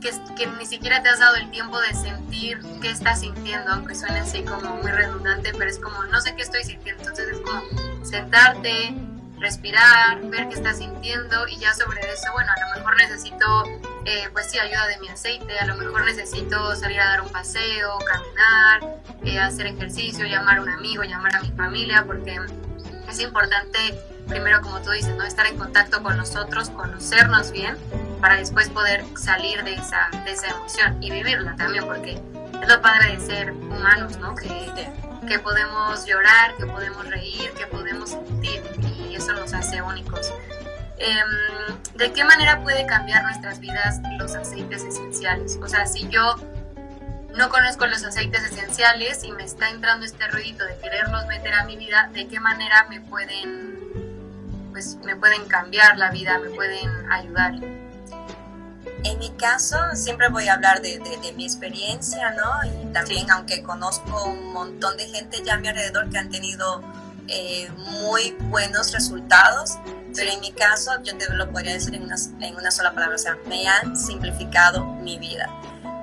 que, 0.00 0.46
ni 0.46 0.66
siquiera 0.66 1.02
te 1.02 1.10
has 1.10 1.18
dado 1.18 1.36
el 1.36 1.50
tiempo 1.50 1.78
de 1.80 1.94
sentir 1.94 2.60
qué 2.80 2.90
estás 2.90 3.20
sintiendo, 3.20 3.72
aunque 3.72 3.94
suene 3.94 4.20
así 4.20 4.42
como 4.42 4.76
muy 4.76 4.90
redundante, 4.90 5.52
pero 5.56 5.70
es 5.70 5.78
como, 5.78 6.02
no 6.04 6.20
sé 6.20 6.34
qué 6.34 6.42
estoy 6.42 6.64
sintiendo, 6.64 7.02
entonces 7.02 7.28
es 7.28 7.40
como 7.40 7.62
sentarte, 8.04 8.94
respirar, 9.38 10.20
ver 10.30 10.48
qué 10.48 10.54
estás 10.54 10.78
sintiendo 10.78 11.46
y 11.48 11.58
ya 11.58 11.74
sobre 11.74 12.00
eso, 12.00 12.32
bueno, 12.32 12.50
a 12.50 12.68
lo 12.68 12.76
mejor 12.76 12.96
necesito 12.96 13.64
eh, 14.06 14.28
pues 14.32 14.50
sí, 14.50 14.58
ayuda 14.58 14.86
de 14.88 14.98
mi 14.98 15.08
aceite, 15.08 15.58
a 15.58 15.66
lo 15.66 15.76
mejor 15.76 16.04
necesito 16.04 16.74
salir 16.76 17.00
a 17.00 17.06
dar 17.06 17.22
un 17.22 17.30
paseo, 17.30 17.98
caminar, 17.98 18.98
eh, 19.24 19.38
hacer 19.38 19.66
ejercicio, 19.66 20.26
llamar 20.26 20.58
a 20.58 20.62
un 20.62 20.68
amigo, 20.68 21.02
llamar 21.04 21.36
a 21.36 21.40
mi 21.40 21.50
familia, 21.52 22.04
porque 22.06 22.38
es 23.08 23.20
importante, 23.20 23.78
primero 24.28 24.60
como 24.60 24.80
tú 24.82 24.90
dices, 24.90 25.14
¿no? 25.16 25.24
estar 25.24 25.46
en 25.46 25.56
contacto 25.56 26.02
con 26.02 26.16
nosotros, 26.16 26.70
conocernos 26.70 27.50
bien, 27.50 27.76
para 28.20 28.36
después 28.36 28.68
poder 28.68 29.04
salir 29.16 29.62
de 29.64 29.74
esa, 29.74 30.08
de 30.24 30.32
esa 30.32 30.48
emoción 30.48 31.02
y 31.02 31.10
vivirla 31.10 31.56
también, 31.56 31.84
porque 31.84 32.20
es 32.62 32.68
lo 32.68 32.80
padre 32.80 33.16
de 33.16 33.20
ser 33.20 33.52
humanos, 33.52 34.16
¿no? 34.18 34.34
Que, 34.34 34.72
que 35.26 35.38
podemos 35.38 36.06
llorar, 36.06 36.56
que 36.56 36.66
podemos 36.66 37.06
reír, 37.08 37.50
que 37.52 37.66
podemos 37.66 38.10
sentir, 38.10 38.62
y 39.08 39.14
eso 39.14 39.32
nos 39.32 39.52
hace 39.52 39.82
únicos. 39.82 40.32
Em, 40.98 41.96
¿de 41.96 42.12
qué 42.12 42.24
manera 42.24 42.62
puede 42.62 42.86
cambiar 42.86 43.24
nuestras 43.24 43.60
vidas 43.60 44.00
los 44.18 44.34
aceites 44.34 44.84
esenciales? 44.84 45.58
O 45.62 45.68
sea, 45.68 45.86
si 45.86 46.08
yo 46.08 46.36
no 47.36 47.48
conozco 47.48 47.86
los 47.86 48.04
aceites 48.04 48.44
esenciales 48.44 49.24
y 49.24 49.32
me 49.32 49.44
está 49.44 49.70
entrando 49.70 50.06
este 50.06 50.26
ruidito 50.28 50.64
de 50.64 50.76
quererlos 50.78 51.26
meter 51.26 51.54
a 51.54 51.64
mi 51.64 51.76
vida, 51.76 52.08
¿de 52.12 52.28
qué 52.28 52.38
manera 52.38 52.86
me 52.88 53.00
pueden, 53.00 54.70
pues, 54.70 54.96
me 55.04 55.16
pueden 55.16 55.46
cambiar 55.46 55.98
la 55.98 56.10
vida, 56.10 56.38
me 56.38 56.50
pueden 56.50 56.88
ayudar? 57.10 57.54
En 59.04 59.18
mi 59.18 59.30
caso, 59.32 59.76
siempre 59.94 60.28
voy 60.28 60.48
a 60.48 60.54
hablar 60.54 60.80
de, 60.80 61.00
mi 61.36 61.44
experiencia, 61.44 62.30
¿no? 62.30 62.82
Y 62.82 62.92
también, 62.92 63.30
aunque 63.30 63.62
conozco 63.62 64.24
un 64.24 64.52
montón 64.52 64.96
de 64.96 65.06
gente 65.08 65.42
ya 65.44 65.54
a 65.54 65.58
mi 65.58 65.68
alrededor 65.68 66.08
que 66.08 66.18
han 66.18 66.30
tenido 66.30 66.82
eh, 67.28 67.70
muy 68.02 68.36
buenos 68.48 68.92
resultados, 68.92 69.78
pero 70.14 70.30
en 70.30 70.40
mi 70.40 70.52
caso, 70.52 70.92
yo 71.02 71.16
te 71.16 71.32
lo 71.34 71.50
podría 71.50 71.72
decir 71.72 71.94
en 71.94 72.04
una, 72.04 72.16
en 72.40 72.56
una 72.56 72.70
sola 72.70 72.94
palabra, 72.94 73.16
o 73.16 73.18
sea, 73.18 73.36
me 73.46 73.66
han 73.66 73.96
simplificado 73.96 74.84
mi 74.84 75.18
vida. 75.18 75.48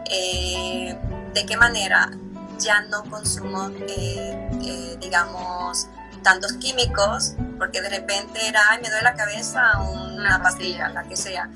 Eh, 0.09 0.97
¿De 1.33 1.45
qué 1.45 1.55
manera? 1.55 2.11
Ya 2.59 2.81
no 2.81 3.03
consumo, 3.05 3.69
eh, 3.87 4.49
eh, 4.61 4.97
digamos, 4.99 5.87
tantos 6.21 6.53
químicos, 6.53 7.35
porque 7.57 7.81
de 7.81 7.89
repente 7.89 8.45
era, 8.45 8.59
ay, 8.69 8.81
me 8.81 8.89
duele 8.89 9.03
la 9.03 9.15
cabeza, 9.15 9.79
una 9.79 10.43
pastilla, 10.43 10.89
la 10.89 11.03
que 11.03 11.15
sea. 11.15 11.49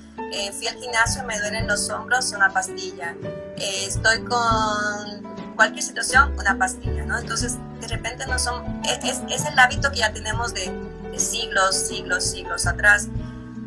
fui 0.57 0.67
al 0.67 0.75
gimnasio, 0.77 1.23
me 1.25 1.37
duelen 1.37 1.67
los 1.67 1.89
hombros, 1.89 2.31
una 2.31 2.49
pastilla. 2.49 3.15
estoy 3.57 4.23
con 4.23 5.44
cualquier 5.55 5.83
situación, 5.83 6.33
una 6.37 6.57
pastilla, 6.57 7.05
¿no? 7.05 7.17
Entonces, 7.17 7.57
de 7.79 7.87
repente 7.87 8.25
no 8.27 8.37
son, 8.39 8.63
es, 8.83 9.21
es 9.29 9.45
el 9.45 9.57
hábito 9.57 9.91
que 9.91 9.97
ya 9.97 10.13
tenemos 10.13 10.53
de 10.53 10.71
siglos, 11.17 11.75
siglos, 11.75 12.23
siglos 12.23 12.67
atrás. 12.67 13.07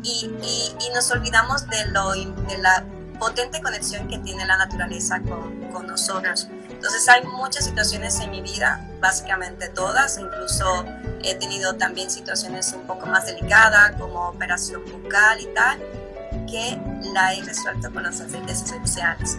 Y, 0.03 0.31
y, 0.79 0.89
nos 0.93 1.11
olvidamos 1.11 1.67
de, 1.67 1.87
lo, 1.87 2.11
de 2.11 2.57
la 2.59 2.85
potente 3.19 3.61
conexión 3.61 4.07
que 4.07 4.17
tiene 4.19 4.45
la 4.45 4.57
naturaleza 4.57 5.19
con, 5.19 5.69
con, 5.71 5.87
nosotros. 5.87 6.47
Entonces 6.69 7.07
hay 7.09 7.23
muchas 7.25 7.65
situaciones 7.65 8.17
en 8.21 8.31
mi 8.31 8.41
vida, 8.41 8.87
básicamente 9.01 9.67
todas, 9.69 10.17
incluso 10.17 10.85
he 11.21 11.35
tenido 11.35 11.75
también 11.75 12.09
situaciones 12.09 12.71
un 12.71 12.87
poco 12.87 13.07
más 13.07 13.25
delicadas 13.25 13.91
como 13.99 14.29
operación 14.29 14.83
bucal 14.85 15.41
y 15.41 15.47
tal, 15.53 15.79
que 16.49 16.79
la 17.13 17.33
he 17.33 17.43
resuelto 17.43 17.91
con 17.91 18.03
los 18.03 18.21
aceites 18.21 18.61
esenciales. 18.61 19.37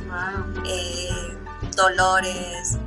Eh, 0.67 1.39
dolores, 1.77 2.79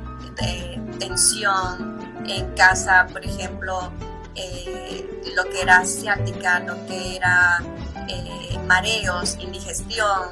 tensión 0.98 1.98
en 2.26 2.54
casa, 2.54 3.06
por 3.12 3.24
ejemplo, 3.24 3.92
eh, 4.34 5.22
lo 5.34 5.44
que 5.44 5.62
era 5.62 5.78
asiática, 5.78 6.60
lo 6.60 6.74
que 6.86 7.16
era 7.16 7.62
eh, 8.08 8.58
mareos, 8.66 9.36
indigestión, 9.38 10.30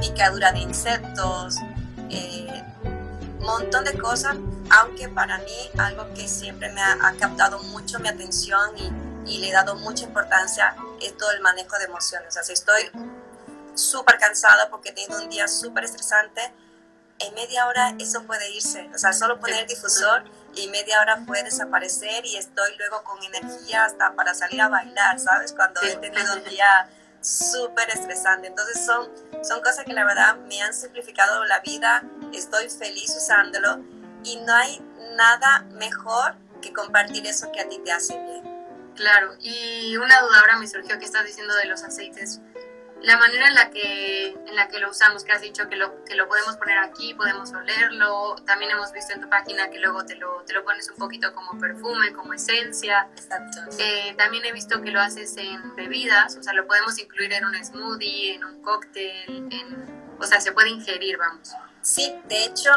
picadura 0.00 0.52
de 0.52 0.60
insectos, 0.60 1.56
eh, 2.08 2.62
montón 3.40 3.84
de 3.84 3.96
cosas, 3.98 4.36
aunque 4.70 5.08
para 5.08 5.38
mí 5.38 5.70
algo 5.78 6.12
que 6.14 6.28
siempre 6.28 6.72
me 6.72 6.82
ha, 6.82 7.14
captado 7.18 7.62
mucho 7.64 7.98
mi 7.98 8.08
atención 8.08 8.70
y, 8.76 9.38
le 9.38 9.48
he 9.48 9.52
dado 9.52 9.76
mucha 9.76 10.04
importancia 10.04 10.74
es 11.00 11.16
todo 11.16 11.30
el 11.30 11.40
manejo 11.40 11.78
de 11.78 11.84
emociones. 11.84 12.36
O 12.36 12.52
estoy 12.52 12.90
súper 13.74 14.18
cansada 14.18 14.68
porque 14.70 14.88
he 14.88 14.92
tenido 14.92 15.22
un 15.22 15.30
día 15.30 15.46
súper 15.46 15.84
estresante, 15.84 16.52
en 17.20 17.34
media 17.34 17.66
hora 17.66 17.94
eso 17.98 18.24
puede 18.24 18.50
irse. 18.50 18.88
O 18.94 18.98
sea, 18.98 19.12
solo 19.12 19.38
poner 19.38 19.60
el 19.60 19.66
difusor 19.66 20.24
y 20.54 20.68
media 20.68 21.00
hora 21.00 21.22
puede 21.26 21.44
desaparecer 21.44 22.24
y 22.26 22.36
estoy 22.36 22.76
luego 22.78 23.02
con 23.04 23.22
energía 23.22 23.84
hasta 23.84 24.14
para 24.14 24.34
salir 24.34 24.60
a 24.60 24.68
bailar, 24.68 25.18
¿sabes? 25.18 25.52
Cuando 25.52 25.80
he 25.82 25.96
tenido 25.96 26.34
un 26.34 26.44
día 26.44 26.88
súper 27.20 27.90
estresante. 27.90 28.48
Entonces 28.48 28.84
son, 28.84 29.08
son 29.44 29.60
cosas 29.60 29.84
que 29.84 29.92
la 29.92 30.04
verdad 30.04 30.36
me 30.48 30.60
han 30.62 30.72
simplificado 30.72 31.44
la 31.44 31.60
vida, 31.60 32.02
estoy 32.32 32.68
feliz 32.70 33.14
usándolo 33.16 33.84
y 34.24 34.36
no 34.36 34.54
hay 34.54 34.80
nada 35.16 35.66
mejor 35.72 36.36
que 36.62 36.72
compartir 36.72 37.26
eso 37.26 37.50
que 37.52 37.60
a 37.60 37.68
ti 37.68 37.80
te 37.84 37.92
hace 37.92 38.18
bien. 38.18 38.50
Claro, 38.96 39.34
y 39.40 39.96
una 39.96 40.20
duda 40.20 40.40
ahora 40.40 40.56
me 40.56 40.68
surgió 40.68 40.98
que 40.98 41.04
estás 41.04 41.24
diciendo 41.24 41.54
de 41.54 41.66
los 41.66 41.82
aceites 41.82 42.40
la 43.02 43.16
manera 43.16 43.48
en 43.48 43.54
la 43.54 43.70
que 43.70 44.28
en 44.28 44.56
la 44.56 44.68
que 44.68 44.78
lo 44.78 44.90
usamos, 44.90 45.24
que 45.24 45.32
has 45.32 45.40
dicho 45.40 45.68
que 45.68 45.76
lo, 45.76 46.04
que 46.04 46.14
lo 46.14 46.28
podemos 46.28 46.56
poner 46.56 46.78
aquí, 46.78 47.14
podemos 47.14 47.52
olerlo, 47.52 48.36
también 48.46 48.70
hemos 48.72 48.92
visto 48.92 49.12
en 49.14 49.20
tu 49.20 49.28
página 49.28 49.70
que 49.70 49.78
luego 49.78 50.04
te 50.04 50.16
lo, 50.16 50.42
te 50.44 50.52
lo 50.52 50.64
pones 50.64 50.90
un 50.90 50.96
poquito 50.96 51.32
como 51.34 51.58
perfume, 51.58 52.12
como 52.12 52.34
esencia. 52.34 53.08
Exacto. 53.14 53.60
Eh, 53.78 54.14
también 54.18 54.44
he 54.44 54.52
visto 54.52 54.82
que 54.82 54.90
lo 54.90 55.00
haces 55.00 55.36
en 55.36 55.74
bebidas, 55.76 56.36
o 56.36 56.42
sea, 56.42 56.52
lo 56.52 56.66
podemos 56.66 56.98
incluir 56.98 57.32
en 57.32 57.44
un 57.44 57.54
smoothie, 57.64 58.34
en 58.34 58.44
un 58.44 58.62
cóctel, 58.62 59.48
en, 59.50 60.16
o 60.18 60.26
sea, 60.26 60.40
se 60.40 60.52
puede 60.52 60.70
ingerir, 60.70 61.16
vamos. 61.16 61.52
Sí, 61.82 62.14
de 62.24 62.44
hecho, 62.44 62.70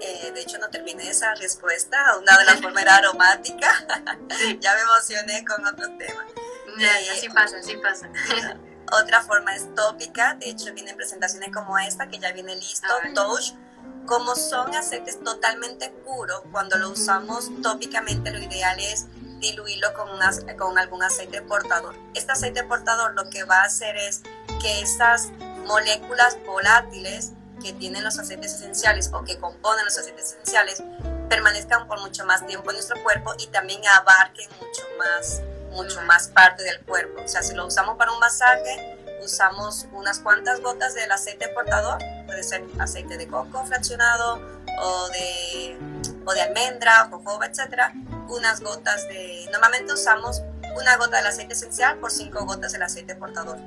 eh, 0.00 0.32
de 0.32 0.42
hecho 0.42 0.58
no 0.58 0.68
terminé 0.68 1.08
esa 1.08 1.34
respuesta, 1.36 1.96
una 2.18 2.36
de 2.38 2.44
las 2.44 2.60
formas 2.60 2.82
era 2.82 2.96
aromática, 2.96 3.86
ya 4.60 4.74
me 4.74 4.80
emocioné 4.80 5.44
con 5.44 5.66
otro 5.66 5.86
tema. 5.96 6.26
Ya, 6.78 6.90
así 7.12 7.28
pasa, 7.30 7.58
así 7.58 7.76
pasa. 7.78 8.10
Otra 8.92 9.22
forma 9.22 9.54
es 9.54 9.74
tópica, 9.74 10.34
de 10.34 10.50
hecho 10.50 10.72
vienen 10.72 10.96
presentaciones 10.96 11.52
como 11.52 11.78
esta, 11.78 12.08
que 12.08 12.18
ya 12.18 12.32
viene 12.32 12.54
listo, 12.56 12.88
touch. 13.14 13.52
Como 14.06 14.36
son 14.36 14.72
aceites 14.74 15.22
totalmente 15.24 15.90
puros, 16.04 16.40
cuando 16.52 16.78
lo 16.78 16.90
usamos 16.90 17.50
tópicamente 17.60 18.30
lo 18.30 18.38
ideal 18.38 18.78
es 18.78 19.06
diluirlo 19.40 19.92
con, 19.94 20.08
con 20.56 20.78
algún 20.78 21.02
aceite 21.02 21.42
portador. 21.42 21.96
Este 22.14 22.30
aceite 22.30 22.62
portador 22.62 23.14
lo 23.14 23.28
que 23.30 23.42
va 23.44 23.62
a 23.62 23.64
hacer 23.64 23.96
es 23.96 24.22
que 24.62 24.80
estas 24.80 25.30
moléculas 25.66 26.38
volátiles 26.46 27.32
que 27.62 27.72
tienen 27.72 28.04
los 28.04 28.18
aceites 28.18 28.54
esenciales 28.54 29.10
o 29.12 29.24
que 29.24 29.38
componen 29.38 29.84
los 29.84 29.98
aceites 29.98 30.32
esenciales 30.32 30.82
permanezcan 31.28 31.88
por 31.88 32.00
mucho 32.00 32.24
más 32.24 32.46
tiempo 32.46 32.70
en 32.70 32.76
nuestro 32.76 33.02
cuerpo 33.02 33.34
y 33.38 33.48
también 33.48 33.80
abarquen 33.88 34.48
mucho 34.60 34.82
más 34.98 35.42
mucho 35.76 36.00
más 36.02 36.28
parte 36.28 36.62
del 36.64 36.80
cuerpo. 36.80 37.22
O 37.24 37.28
sea, 37.28 37.42
si 37.42 37.54
lo 37.54 37.66
usamos 37.66 37.96
para 37.96 38.12
un 38.12 38.18
masaje, 38.18 38.98
usamos 39.22 39.86
unas 39.92 40.18
cuantas 40.20 40.60
gotas 40.60 40.94
del 40.94 41.10
aceite 41.12 41.48
portador, 41.48 41.98
puede 42.26 42.42
ser 42.42 42.64
aceite 42.78 43.16
de 43.16 43.28
coco 43.28 43.64
fraccionado 43.66 44.40
o 44.78 45.08
de, 45.08 45.78
o 46.24 46.32
de 46.32 46.42
almendra, 46.42 47.08
jojoba, 47.10 47.46
etc. 47.46 47.92
Unas 48.28 48.60
gotas 48.60 49.06
de... 49.08 49.46
Normalmente 49.52 49.92
usamos 49.92 50.42
una 50.76 50.96
gota 50.96 51.18
del 51.18 51.26
aceite 51.26 51.54
esencial 51.54 51.98
por 51.98 52.10
cinco 52.10 52.44
gotas 52.44 52.72
del 52.72 52.82
aceite 52.82 53.14
portador. 53.14 53.58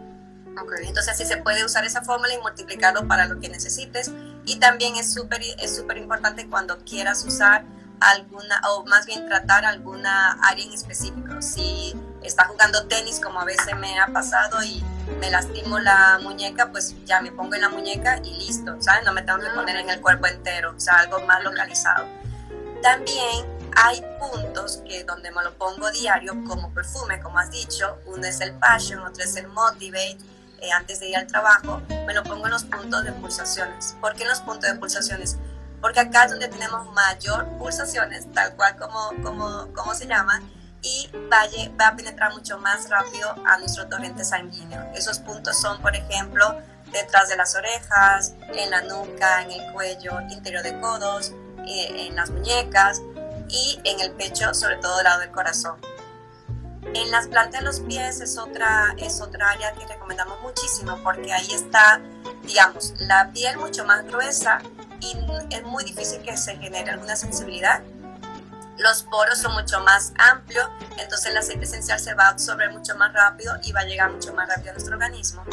Entonces 0.82 1.14
así 1.14 1.26
se 1.26 1.38
puede 1.38 1.64
usar 1.64 1.86
esa 1.86 2.02
fórmula 2.02 2.34
y 2.34 2.38
multiplicarlo 2.40 3.08
para 3.08 3.26
lo 3.26 3.40
que 3.40 3.50
necesites. 3.50 4.12
Y 4.46 4.60
también 4.60 4.96
es 4.96 5.14
súper 5.14 5.42
es 5.60 5.76
súper 5.76 5.98
importante 5.98 6.48
cuando 6.50 6.78
quieras 6.80 7.24
usar 7.24 7.64
alguna, 8.00 8.62
o 8.70 8.86
más 8.86 9.06
bien 9.06 9.28
tratar 9.28 9.66
alguna 9.66 10.38
área 10.44 10.66
en 10.66 10.74
específico. 10.74 11.42
Si 11.42 11.96
está 12.24 12.46
jugando 12.46 12.88
tenis, 12.88 13.20
como 13.20 13.40
a 13.40 13.46
veces 13.46 13.76
me 13.78 14.00
ha 14.00 14.08
pasado 14.08 14.64
y 14.64 14.84
me 15.20 15.30
lastimo 15.30 15.80
la 15.80 16.20
muñeca, 16.22 16.72
pues 16.72 16.96
ya 17.06 17.22
me 17.22 17.32
pongo 17.32 17.56
en 17.56 17.62
la 17.62 17.70
muñeca 17.70 18.20
y 18.24 18.34
listo, 18.34 18.76
¿sabes? 18.82 19.04
No 19.06 19.14
me 19.14 19.22
tengo 19.22 19.40
que 19.40 19.48
ah, 19.48 19.56
poner 19.56 19.78
en 19.78 19.90
el 19.90 20.02
cuerpo 20.02 20.28
entero, 20.28 20.74
o 20.76 20.80
sea, 20.80 21.00
algo 21.00 21.20
más 21.22 21.44
localizado. 21.44 22.06
También 22.82 23.46
hay 23.76 24.04
puntos 24.20 24.82
que 24.88 25.04
donde 25.04 25.32
me 25.32 25.44
lo 25.44 25.54
pongo 25.56 25.92
diario 25.92 26.34
como 26.48 26.74
perfume, 26.74 27.20
como 27.22 27.40
has 27.40 27.52
dicho, 27.52 27.98
uno 28.06 28.26
es 28.26 28.42
el 28.42 28.54
Passion, 28.54 29.00
otro 29.00 29.24
es 29.24 29.36
el 29.36 29.48
Motivate, 29.48 30.18
eh, 30.62 30.72
antes 30.72 31.00
de 31.00 31.10
ir 31.10 31.18
al 31.18 31.28
trabajo, 31.28 31.82
me 32.06 32.14
lo 32.14 32.24
pongo 32.24 32.46
en 32.46 32.52
los 32.52 32.64
puntos 32.64 33.04
de 33.04 33.14
pulsaciones. 33.14 33.96
¿Por 34.02 34.14
qué 34.16 34.24
en 34.24 34.30
los 34.30 34.42
puntos 34.42 34.70
de 34.70 34.76
pulsaciones? 34.78 35.38
Porque 35.82 36.00
acá 36.00 36.26
es 36.26 36.32
donde 36.32 36.48
tenemos 36.48 36.92
mayor 36.94 37.48
pulsaciones, 37.58 38.32
tal 38.34 38.56
cual 38.56 38.76
como, 38.78 39.14
como, 39.24 39.74
como 39.74 39.96
se 39.96 40.08
llama, 40.08 40.42
y 40.82 41.10
va 41.32 41.42
a, 41.42 41.78
va 41.80 41.88
a 41.90 41.96
penetrar 41.96 42.34
mucho 42.34 42.58
más 42.60 42.90
rápido 42.90 43.34
a 43.46 43.58
nuestro 43.58 43.88
torrente 43.88 44.24
sanguíneo. 44.24 44.82
Esos 44.94 45.20
puntos 45.20 45.60
son, 45.60 45.82
por 45.82 45.96
ejemplo, 45.96 46.58
detrás 46.92 47.30
de 47.30 47.36
las 47.36 47.56
orejas, 47.56 48.34
en 48.54 48.70
la 48.70 48.82
nuca, 48.82 49.44
en 49.44 49.52
el 49.52 49.74
cuello, 49.74 50.22
interior 50.30 50.64
de 50.64 50.80
codos, 50.80 51.34
eh, 51.68 52.08
en 52.08 52.16
las 52.16 52.30
muñecas 52.30 53.02
y 53.50 53.80
en 53.84 54.00
el 54.00 54.12
pecho, 54.12 54.54
sobre 54.54 54.78
todo 54.78 54.96
del 54.98 55.06
lado 55.06 55.20
del 55.20 55.32
corazón. 55.32 55.80
En 56.94 57.12
las 57.12 57.28
plantas 57.28 57.60
de 57.60 57.66
los 57.66 57.82
pies 57.82 58.20
es 58.22 58.38
otra, 58.38 58.96
es 58.98 59.22
otra 59.22 59.52
área 59.52 59.74
que 59.74 59.86
recomendamos 59.86 60.42
muchísimo 60.42 60.98
porque 61.04 61.32
ahí 61.32 61.52
está, 61.52 62.02
digamos, 62.44 62.94
la 62.98 63.32
piel 63.32 63.58
mucho 63.58 63.86
más 63.86 64.06
gruesa 64.06 64.60
y 65.00 65.16
es 65.50 65.64
muy 65.64 65.84
difícil 65.84 66.22
que 66.22 66.36
se 66.38 66.56
genere 66.58 66.92
alguna 66.92 67.16
sensibilidad. 67.16 67.82
Los 68.78 69.04
poros 69.04 69.40
son 69.40 69.54
mucho 69.54 69.80
más 69.82 70.14
amplios, 70.18 70.68
entonces 70.98 71.32
el 71.32 71.38
aceite 71.38 71.66
esencial 71.66 72.00
se 72.00 72.14
va 72.14 72.26
a 72.26 72.30
absorber 72.30 72.72
mucho 72.72 72.96
más 72.96 73.14
rápido 73.14 73.54
y 73.64 73.74
va 73.74 73.82
a 73.82 73.86
llegar 73.86 74.12
mucho 74.12 74.34
más 74.34 74.48
rápido 74.48 74.72
a 74.72 74.74
nuestro 74.74 74.94
organismo. 74.94 75.44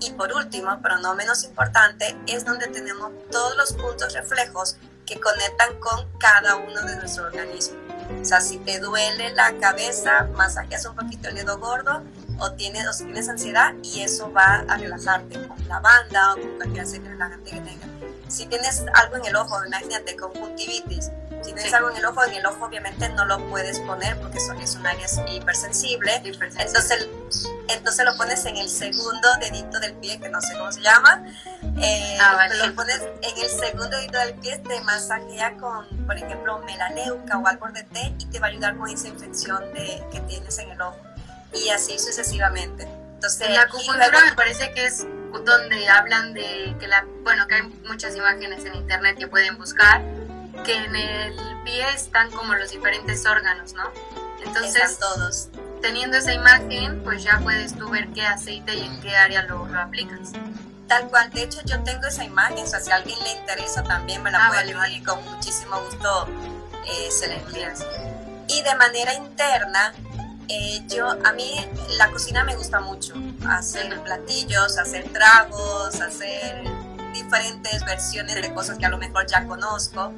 Y 0.00 0.10
por 0.10 0.32
último, 0.32 0.78
pero 0.82 0.98
no 0.98 1.14
menos 1.14 1.44
importante, 1.44 2.16
es 2.26 2.44
donde 2.44 2.66
tenemos 2.68 3.12
todos 3.30 3.56
los 3.56 3.72
puntos 3.72 4.12
reflejos 4.12 4.76
que 5.06 5.18
conectan 5.20 5.78
con 5.80 6.06
cada 6.18 6.56
uno 6.56 6.82
de 6.82 6.96
nuestro 6.96 7.24
organismo. 7.24 7.78
O 8.20 8.24
sea, 8.24 8.40
si 8.40 8.58
te 8.58 8.78
duele 8.80 9.32
la 9.32 9.54
cabeza, 9.58 10.28
masajeas 10.34 10.84
un 10.86 10.94
poquito 10.94 11.28
el 11.28 11.36
dedo 11.36 11.58
gordo 11.58 12.02
o 12.38 12.52
tienes, 12.52 12.86
o 12.86 13.04
tienes 13.04 13.28
ansiedad 13.28 13.72
y 13.82 14.02
eso 14.02 14.30
va 14.32 14.64
a 14.68 14.76
relajarte 14.76 15.46
con 15.46 15.68
lavanda 15.68 16.34
o 16.34 16.40
con 16.40 16.56
cualquier 16.56 16.84
aceite 16.84 17.08
relajante 17.08 17.50
que 17.50 17.60
tengas. 17.60 17.93
Si 18.34 18.46
tienes 18.46 18.82
algo 18.94 19.16
en 19.16 19.26
el 19.26 19.36
ojo, 19.36 19.64
imagínate 19.64 20.16
conjuntivitis, 20.16 21.12
si 21.44 21.52
tienes 21.52 21.72
algo 21.72 21.90
en 21.90 21.98
el 21.98 22.04
ojo, 22.04 22.24
en 22.24 22.34
el 22.34 22.44
ojo 22.44 22.64
obviamente 22.64 23.08
no 23.10 23.24
lo 23.26 23.38
puedes 23.48 23.78
poner 23.80 24.18
porque 24.18 24.38
es 24.38 24.74
un 24.74 24.84
área 24.84 25.06
hipersensible. 25.28 26.16
Entonces, 26.24 27.08
entonces 27.68 28.04
lo 28.04 28.16
pones 28.16 28.44
en 28.46 28.56
el 28.56 28.68
segundo 28.68 29.28
dedito 29.38 29.78
del 29.78 29.94
pie, 29.94 30.18
que 30.18 30.28
no 30.30 30.40
sé 30.40 30.54
cómo 30.58 30.72
se 30.72 30.80
llama. 30.80 31.24
Eh, 31.80 32.18
ah, 32.20 32.48
Lo 32.66 32.74
pones 32.74 33.00
en 33.22 33.38
el 33.38 33.48
segundo 33.48 33.88
dedito 33.88 34.18
del 34.18 34.34
pie, 34.34 34.58
te 34.58 34.80
masajea 34.80 35.56
con, 35.58 35.86
por 36.04 36.16
ejemplo, 36.16 36.58
melaleuca 36.60 37.38
o 37.38 37.46
algo 37.46 37.68
de 37.68 37.84
té 37.84 38.14
y 38.18 38.24
te 38.26 38.40
va 38.40 38.48
a 38.48 38.50
ayudar 38.50 38.76
con 38.76 38.88
esa 38.90 39.06
infección 39.06 39.72
de, 39.74 40.04
que 40.10 40.18
tienes 40.22 40.58
en 40.58 40.70
el 40.70 40.80
ojo. 40.80 40.98
Y 41.52 41.68
así 41.68 42.00
sucesivamente. 42.00 42.82
Entonces, 43.14 43.48
la 43.50 43.62
acupuntura 43.62 44.24
me 44.24 44.32
parece 44.32 44.72
que 44.72 44.86
es 44.86 45.06
donde 45.40 45.88
hablan 45.88 46.34
de 46.34 46.76
que 46.78 46.86
la, 46.86 47.06
bueno, 47.22 47.46
que 47.46 47.56
hay 47.56 47.62
muchas 47.86 48.16
imágenes 48.16 48.64
en 48.64 48.74
internet 48.74 49.16
que 49.18 49.26
pueden 49.26 49.56
buscar 49.58 50.02
que 50.64 50.76
en 50.76 50.94
el 50.94 51.34
pie 51.64 51.84
están 51.94 52.30
como 52.30 52.54
los 52.54 52.70
diferentes 52.70 53.26
órganos, 53.26 53.74
¿no? 53.74 53.90
Entonces, 54.44 54.98
todos. 54.98 55.48
Teniendo 55.80 56.16
esa 56.16 56.32
imagen, 56.32 57.02
pues 57.02 57.22
ya 57.22 57.38
puedes 57.40 57.76
tú 57.76 57.90
ver 57.90 58.08
qué 58.14 58.24
aceite 58.24 58.74
y 58.74 58.80
en 58.80 59.00
qué 59.00 59.14
área 59.16 59.42
lo, 59.42 59.66
lo 59.66 59.80
aplicas. 59.80 60.32
Tal 60.88 61.08
cual, 61.08 61.30
de 61.30 61.44
hecho 61.44 61.60
yo 61.64 61.82
tengo 61.82 62.06
esa 62.06 62.24
imagen, 62.24 62.58
o 62.58 62.66
sea, 62.66 62.80
si 62.80 62.90
a 62.90 62.96
alguien 62.96 63.18
le 63.22 63.32
interesa 63.32 63.82
también 63.82 64.22
me 64.22 64.30
la 64.30 64.46
ah, 64.46 64.48
puede 64.50 64.74
vale, 64.74 64.94
y 64.94 65.02
con 65.02 65.22
muchísimo 65.24 65.80
gusto 65.80 66.28
eh, 66.86 67.10
se 67.10 67.28
la 67.28 67.36
envías. 67.36 67.84
Y 68.48 68.62
de 68.62 68.74
manera 68.74 69.14
interna, 69.14 69.94
eh, 70.48 70.82
yo, 70.88 71.08
a 71.08 71.32
mí 71.32 71.66
la 71.96 72.10
cocina 72.10 72.44
me 72.44 72.56
gusta 72.56 72.80
mucho, 72.80 73.14
hacer 73.48 74.00
platillos, 74.02 74.78
hacer 74.78 75.08
tragos, 75.12 76.00
hacer 76.00 76.64
diferentes 77.12 77.84
versiones 77.84 78.34
de 78.34 78.52
cosas 78.52 78.78
que 78.78 78.86
a 78.86 78.88
lo 78.88 78.98
mejor 78.98 79.26
ya 79.26 79.46
conozco 79.46 80.12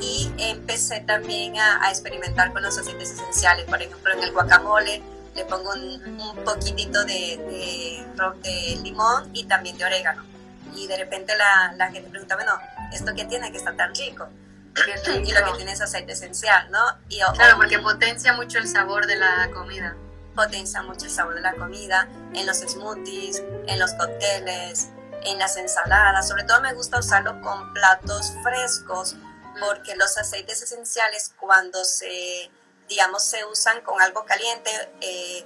y 0.00 0.30
empecé 0.38 1.00
también 1.00 1.58
a, 1.58 1.88
experimentar 1.90 2.52
con 2.52 2.62
los 2.62 2.78
aceites 2.78 3.10
esenciales. 3.10 3.64
Por 3.66 3.82
ejemplo, 3.82 4.12
en 4.12 4.22
el 4.22 4.32
guacamole 4.32 5.02
le 5.34 5.44
pongo 5.44 5.72
un, 5.72 6.20
un 6.20 6.44
poquitito 6.44 7.04
de, 7.04 8.04
de, 8.42 8.78
limón 8.82 9.30
y 9.34 9.44
también 9.44 9.76
de 9.76 9.84
orégano. 9.84 10.24
Y 10.74 10.86
de 10.86 10.96
repente 10.96 11.36
la, 11.36 11.74
la 11.76 11.90
gente 11.90 12.08
pregunta, 12.08 12.36
bueno, 12.36 12.52
¿esto 12.92 13.12
qué 13.14 13.24
tiene 13.24 13.50
que 13.50 13.58
está 13.58 13.74
tan 13.74 13.94
rico? 13.94 14.28
Y 15.06 15.32
lo 15.32 15.44
que 15.44 15.52
tiene 15.56 15.72
es 15.72 15.80
aceite 15.80 16.12
esencial, 16.12 16.70
¿no? 16.70 16.80
Y, 17.08 17.20
claro, 17.34 17.56
porque 17.56 17.78
potencia 17.78 18.32
mucho 18.32 18.58
el 18.58 18.68
sabor 18.68 19.06
de 19.06 19.16
la 19.16 19.50
comida. 19.52 19.96
Potencia 20.34 20.82
mucho 20.82 21.06
el 21.06 21.10
sabor 21.10 21.34
de 21.34 21.40
la 21.40 21.54
comida 21.54 22.08
en 22.34 22.46
los 22.46 22.58
smoothies, 22.58 23.42
en 23.66 23.78
los 23.78 23.92
cócteles, 23.94 24.88
en 25.24 25.38
las 25.38 25.56
ensaladas. 25.56 26.28
Sobre 26.28 26.44
todo 26.44 26.60
me 26.60 26.72
gusta 26.74 26.98
usarlo 26.98 27.40
con 27.40 27.72
platos 27.72 28.32
frescos 28.42 29.16
porque 29.58 29.96
los 29.96 30.16
aceites 30.16 30.62
esenciales 30.62 31.32
cuando 31.38 31.84
se, 31.84 32.50
digamos, 32.88 33.24
se 33.24 33.44
usan 33.44 33.80
con 33.82 34.00
algo 34.00 34.24
caliente, 34.24 34.70
eh, 35.00 35.44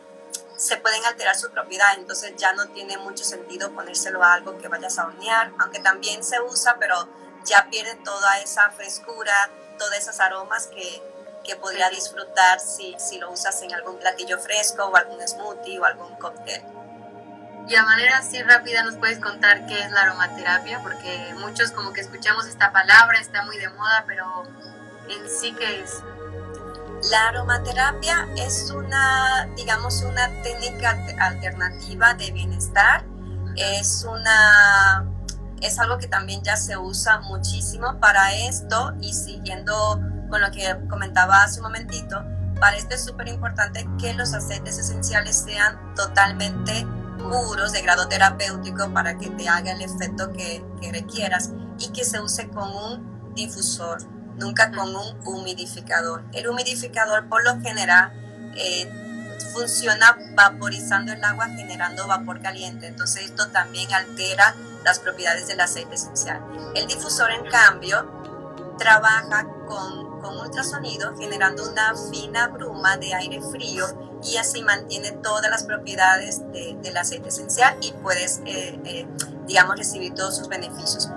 se 0.57 0.77
pueden 0.77 1.05
alterar 1.07 1.35
su 1.37 1.51
propiedad, 1.51 1.89
entonces 1.97 2.35
ya 2.37 2.53
no 2.53 2.69
tiene 2.69 2.97
mucho 2.99 3.25
sentido 3.25 3.73
ponérselo 3.73 4.23
a 4.23 4.35
algo 4.35 4.59
que 4.59 4.69
vayas 4.69 4.99
a 4.99 5.07
hornear, 5.07 5.53
aunque 5.59 5.81
también 5.81 6.23
se 6.23 6.41
usa, 6.41 6.77
pero 6.79 7.09
ya 7.45 7.69
pierde 7.71 7.97
toda 8.05 8.39
esa 8.39 8.71
frescura, 8.71 9.51
todas 9.79 9.99
esas 9.99 10.21
aromas 10.21 10.67
que, 10.69 11.03
que 11.45 11.57
podría 11.57 11.91
disfrutar 11.91 12.61
si, 12.61 12.95
si 12.99 13.19
lo 13.19 13.31
usas 13.31 13.61
en 13.63 13.73
algún 13.75 13.99
platillo 13.99 14.39
fresco 14.39 14.85
o 14.85 14.97
algún 14.97 15.27
smoothie 15.27 15.79
o 15.79 15.85
algún 15.85 16.15
cóctel. 16.17 16.63
Y 17.69 17.77
a 17.77 17.85
manera 17.85 18.19
así 18.19 18.43
rápida 18.43 18.83
nos 18.83 18.97
puedes 18.97 19.19
contar 19.19 19.67
qué 19.67 19.81
es 19.81 19.91
la 19.93 20.03
aromaterapia, 20.03 20.81
porque 20.83 21.33
muchos 21.39 21.71
como 21.71 21.93
que 21.93 22.01
escuchamos 22.01 22.47
esta 22.47 22.73
palabra, 22.73 23.21
está 23.21 23.45
muy 23.45 23.57
de 23.59 23.69
moda, 23.69 24.05
pero 24.07 24.45
en 25.09 25.31
sí 25.31 25.55
qué 25.59 25.81
es. 25.81 26.03
La 27.11 27.29
aromaterapia 27.29 28.29
es 28.37 28.71
una, 28.71 29.49
digamos, 29.57 30.03
una 30.03 30.29
técnica 30.43 30.91
alternativa 31.19 32.15
de 32.15 32.31
bienestar. 32.31 33.05
Es 33.57 34.05
una, 34.09 35.05
es 35.63 35.79
algo 35.79 35.99
que 35.99 36.09
también 36.09 36.43
ya 36.43 36.57
se 36.57 36.77
usa 36.77 37.21
muchísimo 37.21 37.99
para 38.01 38.35
esto 38.35 38.95
y 39.01 39.13
siguiendo 39.13 40.01
con 40.29 40.41
lo 40.41 40.51
que 40.51 40.77
comentaba 40.89 41.43
hace 41.43 41.61
un 41.61 41.67
momentito, 41.67 42.25
para 42.59 42.77
esto 42.77 42.95
es 42.95 43.05
súper 43.05 43.29
importante 43.29 43.87
que 43.99 44.15
los 44.15 44.35
aceites 44.35 44.79
esenciales 44.79 45.37
sean 45.37 45.95
totalmente 45.95 46.87
puros 47.19 47.73
de 47.73 47.83
grado 47.83 48.09
terapéutico 48.09 48.93
para 48.93 49.19
que 49.19 49.31
te 49.31 49.49
haga 49.49 49.73
el 49.73 49.83
efecto 49.83 50.33
que, 50.33 50.65
requieras 50.93 51.51
y 51.79 51.91
que 51.93 52.05
se 52.05 52.21
use 52.21 52.49
con 52.49 52.71
un 52.71 53.35
difusor, 53.35 54.03
nunca 54.37 54.73
con 54.73 54.95
un 54.95 55.21
humidificador. 55.25 56.25
El 56.33 56.49
humidificador 56.49 57.29
por 57.29 57.45
lo 57.45 57.61
general 57.61 58.13
eh, 58.57 58.91
funciona 59.53 60.17
vaporizando 60.35 61.13
el 61.13 61.23
agua 61.23 61.49
generando 61.49 62.07
vapor 62.07 62.41
caliente, 62.41 62.87
entonces 62.87 63.25
esto 63.25 63.49
también 63.49 63.93
altera 63.93 64.55
las 64.85 64.99
propiedades 64.99 65.47
del 65.47 65.61
aceite 65.61 65.95
esencial. 65.95 66.41
El 66.75 66.87
difusor 66.87 67.31
en 67.31 67.45
cambio 67.47 68.11
trabaja 68.79 69.47
con, 69.67 70.21
con 70.21 70.39
ultrasonido 70.41 71.17
generando 71.17 71.69
una 71.71 71.95
fina 72.11 72.49
bruma 72.49 72.97
de 72.97 73.15
aire 73.15 73.41
frío 73.51 73.87
y 74.25 74.37
así 74.37 74.63
mantiene 74.63 75.13
todas 75.13 75.51
las 75.51 75.65
propiedades 75.65 76.43
del 76.53 76.97
aceite 76.97 77.29
esencial 77.29 77.77
y 77.81 77.93
puedes, 77.93 78.41
eh, 78.47 78.81
eh, 78.85 79.07
digamos, 79.47 79.77
recibir 79.77 80.15
todos 80.15 80.37
sus 80.37 80.49
beneficios. 80.49 81.09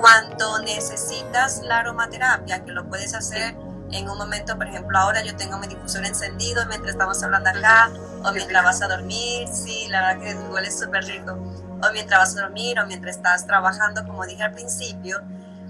Cuando 0.00 0.60
necesitas 0.60 1.62
la 1.62 1.80
aromaterapia, 1.80 2.64
que 2.64 2.72
lo 2.72 2.88
puedes 2.88 3.14
hacer 3.14 3.56
en 3.92 4.08
un 4.08 4.16
momento, 4.16 4.56
por 4.56 4.68
ejemplo, 4.68 4.96
ahora 4.98 5.22
yo 5.22 5.34
tengo 5.36 5.58
mi 5.58 5.66
difusor 5.66 6.06
encendido 6.06 6.64
mientras 6.66 6.92
estamos 6.92 7.22
hablando 7.22 7.50
acá, 7.50 7.90
o 8.24 8.32
mientras 8.32 8.64
vas 8.64 8.82
a 8.82 8.88
dormir, 8.88 9.48
sí, 9.48 9.88
la 9.88 10.14
verdad 10.14 10.22
que 10.22 10.34
huele 10.50 10.70
súper 10.70 11.04
rico, 11.04 11.36
o 11.82 11.92
mientras 11.92 12.20
vas 12.20 12.36
a 12.36 12.42
dormir, 12.42 12.78
o 12.78 12.86
mientras 12.86 13.16
estás 13.16 13.46
trabajando, 13.46 14.04
como 14.04 14.24
dije 14.26 14.42
al 14.42 14.52
principio, 14.52 15.22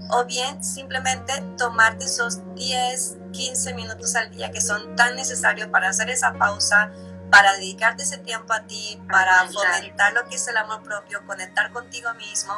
o 0.09 0.25
bien 0.25 0.63
simplemente 0.63 1.33
tomarte 1.57 2.05
esos 2.05 2.39
10, 2.55 3.17
15 3.31 3.73
minutos 3.73 4.15
al 4.15 4.29
día 4.31 4.51
que 4.51 4.61
son 4.61 4.95
tan 4.95 5.15
necesarios 5.15 5.69
para 5.69 5.89
hacer 5.89 6.09
esa 6.09 6.33
pausa, 6.33 6.91
para 7.29 7.53
dedicarte 7.53 8.03
ese 8.03 8.17
tiempo 8.17 8.53
a 8.53 8.61
ti, 8.63 9.01
para 9.09 9.47
fomentar 9.47 10.13
lo 10.13 10.27
que 10.27 10.35
es 10.35 10.47
el 10.47 10.57
amor 10.57 10.83
propio, 10.83 11.25
conectar 11.25 11.71
contigo 11.71 12.13
mismo, 12.15 12.53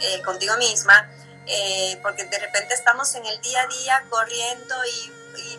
eh, 0.00 0.20
contigo 0.22 0.56
misma, 0.58 1.08
eh, 1.46 1.98
porque 2.02 2.24
de 2.24 2.38
repente 2.38 2.74
estamos 2.74 3.14
en 3.14 3.24
el 3.24 3.40
día 3.40 3.62
a 3.62 3.66
día 3.66 4.02
corriendo 4.08 4.74
y, 4.84 5.12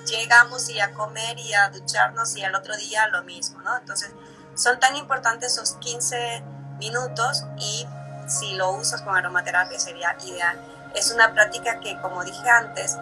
llegamos 0.06 0.69
y 0.69 0.80
a 0.80 0.91
comer 0.93 1.39
y 1.39 1.54
a 1.54 1.69
ducharnos 1.69 2.36
y 2.36 2.43
al 2.43 2.54
otro 2.54 2.75
día 2.75 3.08
lo 3.08 3.23
mismo, 3.23 3.62
¿no? 3.62 3.77
Entonces, 3.77 4.12
son 4.54 4.80
tan 4.80 4.95
importantes 4.95 5.54
esos 5.54 5.75
15 5.77 6.43
minutos 6.82 7.46
y 7.58 7.88
si 8.28 8.56
lo 8.56 8.72
usas 8.72 9.02
con 9.02 9.15
aromaterapia 9.15 9.80
sería 9.80 10.15
ideal. 10.26 10.60
Es 10.96 11.12
una 11.12 11.34
práctica 11.34 11.80
que, 11.80 12.00
como 12.02 12.24
dije 12.24 12.50
antes, 12.50 12.98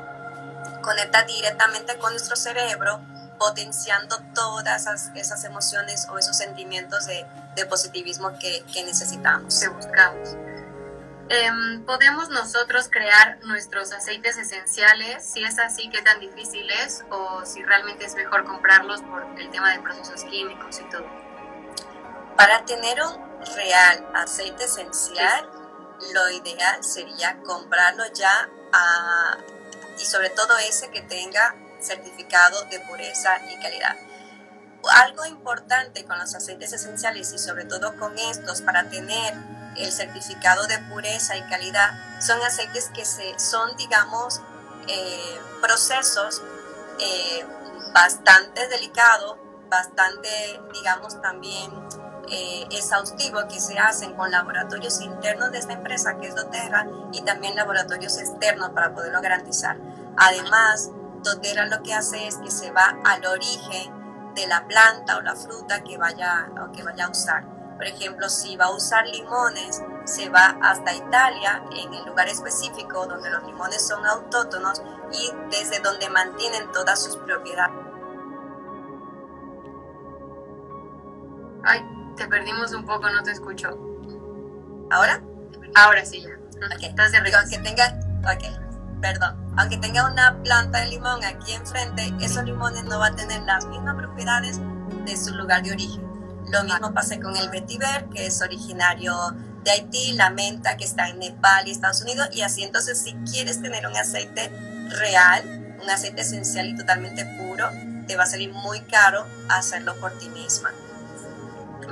conecta 0.81 1.23
directamente 1.23 1.97
con 1.97 2.11
nuestro 2.11 2.35
cerebro, 2.35 3.01
potenciando 3.37 4.17
todas 4.35 4.85
esas, 5.15 5.43
emociones 5.45 6.07
o 6.09 6.17
esos 6.17 6.37
sentimientos 6.37 7.07
de, 7.07 7.25
positivismo 7.67 8.37
que, 8.39 8.63
necesitamos. 8.85 9.59
Que 9.59 9.67
buscamos. 9.67 10.35
Em, 11.29 11.85
¿Podemos 11.85 12.29
nosotros 12.29 12.89
crear 12.89 13.37
nuestros 13.43 13.91
aceites 13.91 14.37
esenciales? 14.37 15.23
Si 15.23 15.43
es 15.43 15.59
así, 15.59 15.89
¿qué 15.89 16.01
tan 16.01 16.19
difícil 16.19 16.67
es? 16.83 17.03
¿O 17.11 17.45
si 17.45 17.63
realmente 17.63 18.05
es 18.05 18.15
mejor 18.15 18.45
comprarlos 18.45 19.01
por 19.01 19.23
el 19.37 19.49
tema 19.51 19.71
de 19.71 19.79
procesos 19.79 20.23
químicos 20.23 20.79
y 20.79 20.89
todo? 20.89 21.05
Para 22.35 22.65
tener 22.65 23.01
un 23.03 23.28
real 23.55 24.07
aceite 24.15 24.65
esencial, 24.65 25.49
lo 26.13 26.29
ideal 26.29 26.83
sería 26.83 27.41
comprarlo 27.41 28.03
ya 28.13 28.49
y 29.99 30.05
sobre 30.05 30.29
todo 30.29 30.57
ese 30.59 30.89
que 30.91 31.01
tenga 31.01 31.55
certificado 31.81 32.63
de 32.65 32.79
pureza 32.81 33.39
y 33.49 33.59
calidad. 33.61 33.95
Algo 34.91 35.25
importante 35.25 36.05
con 36.05 36.17
los 36.19 36.33
aceites 36.35 36.71
esenciales 36.71 37.33
y 37.33 37.39
sobre 37.39 37.65
todo 37.65 37.97
con 37.97 38.17
estos 38.17 38.61
para 38.61 38.89
tener 38.89 39.33
el 39.75 39.91
certificado 39.91 40.67
de 40.67 40.79
pureza 40.89 41.35
y 41.37 41.41
calidad 41.43 41.91
son 42.21 42.41
aceites 42.41 42.89
que 42.93 43.05
se, 43.05 43.37
son, 43.39 43.75
digamos, 43.77 44.41
eh, 44.87 45.39
procesos 45.61 46.41
eh, 46.99 47.45
bastante 47.93 48.67
delicados, 48.69 49.37
bastante, 49.69 50.29
digamos, 50.73 51.21
también 51.21 51.71
eh, 52.29 52.67
exhaustivo 52.71 53.47
que 53.47 53.59
se 53.59 53.77
hacen 53.79 54.13
con 54.13 54.31
laboratorios 54.31 55.01
internos 55.01 55.51
de 55.51 55.59
esta 55.59 55.73
empresa, 55.73 56.17
que 56.17 56.27
es 56.27 56.35
doTERRA, 56.35 56.87
y 57.11 57.21
también 57.21 57.55
laboratorios 57.55 58.17
externos 58.17 58.69
para 58.69 58.93
poderlo 58.93 59.21
garantizar. 59.21 59.77
Además, 60.17 60.91
doTERRA 61.23 61.65
lo 61.65 61.81
que 61.81 61.93
hace 61.93 62.27
es 62.27 62.37
que 62.37 62.51
se 62.51 62.71
va 62.71 62.97
al 63.05 63.25
origen 63.25 64.33
de 64.35 64.47
la 64.47 64.67
planta 64.67 65.17
o 65.17 65.21
la 65.21 65.35
fruta 65.35 65.83
que 65.83 65.97
vaya, 65.97 66.49
o 66.61 66.71
que 66.71 66.83
vaya 66.83 67.05
a 67.05 67.09
usar. 67.09 67.43
Por 67.75 67.85
ejemplo, 67.85 68.27
si 68.29 68.57
va 68.57 68.65
a 68.65 68.71
usar 68.71 69.07
limones, 69.07 69.81
se 70.03 70.29
va 70.29 70.57
hasta 70.61 70.93
Italia, 70.93 71.63
en 71.71 71.93
el 71.93 72.05
lugar 72.05 72.27
específico 72.27 73.05
donde 73.07 73.29
los 73.29 73.43
limones 73.43 73.87
son 73.87 74.05
autóctonos 74.05 74.81
y 75.13 75.31
desde 75.49 75.79
donde 75.79 76.09
mantienen 76.09 76.71
todas 76.73 77.01
sus 77.01 77.15
propiedades. 77.17 77.75
Ay, 81.63 81.98
te 82.19 82.27
perdimos 82.27 82.73
un 82.73 82.85
poco, 82.85 83.09
no 83.09 83.23
te 83.23 83.31
escucho. 83.31 83.69
¿Ahora? 84.91 85.21
Ahora 85.73 86.05
sí, 86.05 86.21
ya. 86.21 86.35
Ok, 86.65 86.83
Estás 86.83 87.13
de 87.13 87.17
Aunque 87.17 87.57
tenga, 87.59 87.97
ok, 88.23 89.01
perdón. 89.01 89.53
Aunque 89.57 89.77
tenga 89.77 90.11
una 90.11 90.37
planta 90.43 90.81
de 90.81 90.87
limón 90.87 91.23
aquí 91.23 91.53
enfrente, 91.53 92.13
esos 92.19 92.43
limones 92.43 92.83
no 92.83 92.99
van 92.99 93.13
a 93.13 93.15
tener 93.15 93.41
las 93.43 93.65
mismas 93.67 93.95
propiedades 93.95 94.59
de 95.05 95.15
su 95.15 95.33
lugar 95.33 95.63
de 95.63 95.71
origen. 95.71 96.03
Lo 96.51 96.63
mismo 96.63 96.93
pasa 96.93 97.19
con 97.19 97.37
el 97.37 97.49
vetiver, 97.49 98.09
que 98.09 98.25
es 98.25 98.41
originario 98.41 99.15
de 99.63 99.71
Haití, 99.71 100.11
la 100.13 100.29
menta, 100.29 100.75
que 100.75 100.83
está 100.83 101.07
en 101.07 101.19
Nepal 101.19 101.67
y 101.67 101.71
Estados 101.71 102.01
Unidos, 102.01 102.29
y 102.33 102.41
así 102.41 102.63
entonces 102.63 103.01
si 103.01 103.13
quieres 103.31 103.61
tener 103.61 103.87
un 103.87 103.95
aceite 103.95 104.51
real, 104.89 105.77
un 105.81 105.89
aceite 105.89 106.21
esencial 106.21 106.67
y 106.67 106.75
totalmente 106.75 107.23
puro, 107.37 107.69
te 108.07 108.17
va 108.17 108.23
a 108.23 108.25
salir 108.25 108.51
muy 108.51 108.81
caro 108.81 109.25
hacerlo 109.47 109.95
por 109.99 110.11
ti 110.17 110.27
misma. 110.29 110.71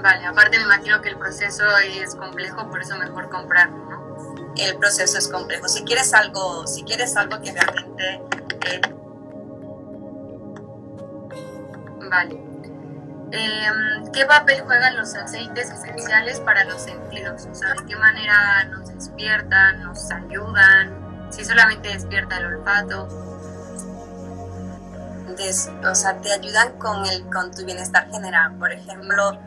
Vale, 0.02 0.26
aparte 0.26 0.58
me 0.58 0.66
imagino 0.66 1.02
que 1.02 1.10
el 1.10 1.18
proceso 1.18 1.64
es 1.78 2.16
complejo, 2.16 2.70
por 2.70 2.82
eso 2.82 2.96
mejor 2.98 3.30
comprarlo, 3.30 3.78
¿no? 3.78 4.56
El 4.56 4.78
proceso 4.78 5.18
es 5.18 5.28
complejo. 5.28 5.68
Si 5.68 5.84
quieres 5.84 6.14
algo, 6.14 6.66
si 6.68 6.84
quieres 6.84 7.16
algo 7.16 7.42
que 7.42 7.52
realmente... 7.52 8.22
Eh, 8.66 8.82
vale. 12.10 12.48
Em, 13.32 14.12
¿Qué 14.14 14.26
papel 14.26 14.62
juegan 14.62 14.96
los 14.96 15.14
aceites 15.16 15.70
esenciales 15.70 16.40
para 16.40 16.64
los 16.64 16.82
sentidos? 16.82 17.46
O 17.52 17.56
sea, 17.56 17.74
¿de 17.74 17.86
qué 17.86 17.96
manera 17.96 18.64
nos 18.66 18.88
despiertan, 18.94 19.84
nos 19.84 20.10
ayudan? 20.12 21.28
Si 21.32 21.44
solamente 21.44 21.90
despierta 21.90 22.38
el 22.38 22.46
olfato. 22.46 23.08
o 25.84 25.96
sea, 25.96 26.18
te 26.22 26.32
ayudan 26.32 26.78
con, 26.80 27.06
el, 27.06 27.30
con 27.30 27.52
tu 27.52 27.66
bienestar 27.66 28.10
general. 28.10 28.56
Por 28.58 28.72
ejemplo, 28.72 29.38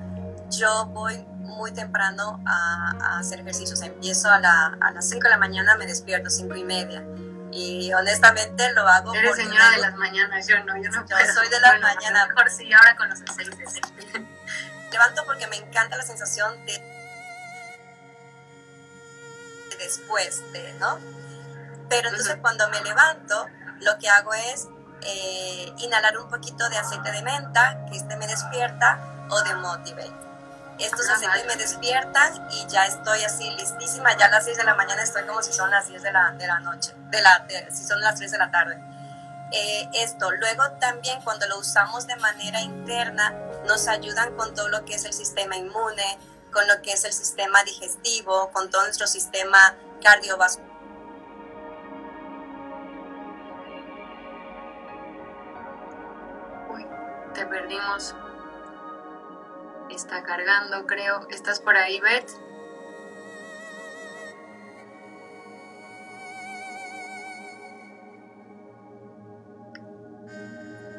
yo 0.50 0.86
voy 0.86 1.24
muy 1.40 1.72
temprano 1.72 2.42
a, 2.46 3.18
hacer 3.18 3.40
ejercicios. 3.40 3.82
Empiezo 3.82 4.28
a, 4.30 4.38
las 4.40 5.08
5 5.08 5.22
de 5.24 5.30
la 5.30 5.38
mañana, 5.38 5.76
me 5.76 5.86
despierto 5.86 6.30
5 6.30 6.54
y 6.56 6.64
media. 6.64 7.04
Y 7.52 7.92
honestamente 7.92 8.72
lo 8.72 8.86
hago. 8.86 9.14
Eres 9.14 9.36
señora 9.36 9.70
de 9.70 9.78
las 9.78 9.96
mañanas, 9.96 10.46
yo 10.46 10.62
no, 10.64 10.76
yo 10.76 10.90
no 10.90 11.06
Yo 11.06 11.16
soy 11.34 11.48
de 11.48 11.60
las 11.60 11.80
mañanas. 11.80 12.28
Mejor 12.28 12.50
sí, 12.50 12.72
ahora 12.72 12.96
con 12.96 13.08
los 13.08 13.20
aceites. 13.22 13.80
Levanto 14.92 15.22
porque 15.24 15.46
me 15.46 15.56
encanta 15.56 15.96
la 15.96 16.02
sensación 16.02 16.64
de, 16.66 16.80
después 19.78 20.42
de, 20.52 20.72
¿no? 20.74 20.98
Pero 21.88 22.08
entonces 22.08 22.36
cuando 22.40 22.68
me 22.70 22.80
levanto, 22.82 23.46
lo 23.80 23.98
que 23.98 24.08
hago 24.08 24.34
es 24.34 24.68
eh, 25.02 25.72
inhalar 25.78 26.18
un 26.18 26.28
poquito 26.28 26.68
de 26.68 26.78
aceite 26.78 27.10
de 27.12 27.22
menta, 27.22 27.84
que 27.88 27.96
este 27.96 28.16
me 28.16 28.26
despierta, 28.26 29.26
o 29.30 29.42
de 29.42 29.54
Motivate 29.54 30.29
estos 30.84 31.08
aceites 31.08 31.46
me 31.46 31.56
despiertan 31.56 32.48
y 32.50 32.66
ya 32.68 32.86
estoy 32.86 33.22
así 33.24 33.50
listísima, 33.50 34.16
ya 34.16 34.26
a 34.26 34.30
las 34.30 34.44
6 34.44 34.56
de 34.56 34.64
la 34.64 34.74
mañana 34.74 35.02
estoy 35.02 35.24
como 35.24 35.42
si 35.42 35.52
son 35.52 35.70
las 35.70 35.88
10 35.88 36.02
de 36.02 36.12
la, 36.12 36.32
de 36.32 36.46
la 36.46 36.60
noche, 36.60 36.94
de 37.10 37.20
la, 37.20 37.46
si 37.70 37.84
son 37.84 38.00
las 38.00 38.16
3 38.16 38.30
de 38.30 38.38
la 38.38 38.50
tarde. 38.50 38.80
Eh, 39.52 39.88
esto, 39.94 40.30
luego 40.30 40.70
también 40.78 41.20
cuando 41.22 41.46
lo 41.48 41.58
usamos 41.58 42.06
de 42.06 42.16
manera 42.16 42.60
interna, 42.60 43.34
nos 43.66 43.88
ayudan 43.88 44.34
con 44.36 44.54
todo 44.54 44.68
lo 44.68 44.84
que 44.84 44.94
es 44.94 45.04
el 45.04 45.12
sistema 45.12 45.56
inmune, 45.56 46.18
con 46.52 46.66
lo 46.68 46.80
que 46.82 46.92
es 46.92 47.04
el 47.04 47.12
sistema 47.12 47.62
digestivo, 47.64 48.50
con 48.52 48.70
todo 48.70 48.82
nuestro 48.84 49.06
sistema 49.06 49.76
cardiovascular. 50.02 50.70
Uy, 56.70 56.86
te 57.34 57.46
perdimos. 57.46 58.14
Está 60.00 60.22
cargando, 60.22 60.86
creo. 60.86 61.28
¿Estás 61.28 61.60
por 61.60 61.76
ahí, 61.76 62.00
Beth? 62.00 62.30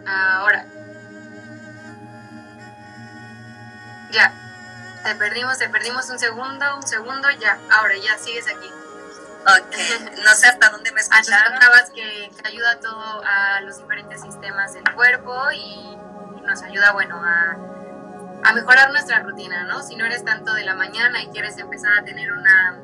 Ahora. 0.06 0.68
Ya. 4.12 4.32
Te 5.04 5.16
perdimos, 5.16 5.58
te 5.58 5.68
perdimos 5.68 6.08
un 6.12 6.20
segundo, 6.20 6.76
un 6.76 6.88
segundo, 6.88 7.28
ya. 7.40 7.58
Ahora, 7.72 7.96
ya, 7.98 8.20
sigues 8.20 8.48
aquí. 8.48 8.70
Ok, 9.48 10.22
no 10.24 10.36
sé 10.36 10.46
hasta 10.46 10.70
dónde 10.70 10.92
me 10.92 11.02
escucharon. 11.02 11.58
que, 11.96 12.30
que 12.30 12.48
ayuda 12.48 12.80
todo 12.80 13.24
a 13.26 13.62
los 13.62 13.80
diferentes 13.80 14.22
sistemas 14.22 14.76
del 14.76 14.84
cuerpo 14.94 15.52
y 15.52 15.98
nos 16.44 16.62
ayuda, 16.62 16.92
bueno, 16.92 17.20
a 17.26 17.71
a 18.44 18.54
mejorar 18.54 18.92
nuestra 18.92 19.20
rutina, 19.20 19.66
¿no? 19.66 19.82
Si 19.84 19.96
no 19.96 20.06
eres 20.06 20.24
tanto 20.26 20.54
de 20.54 20.64
la 20.64 20.76
mañana 20.76 21.22
y 21.22 21.28
quieres 21.28 21.58
empezar 21.58 21.92
a 22.00 22.04
tener 22.04 22.32
una, 22.32 22.82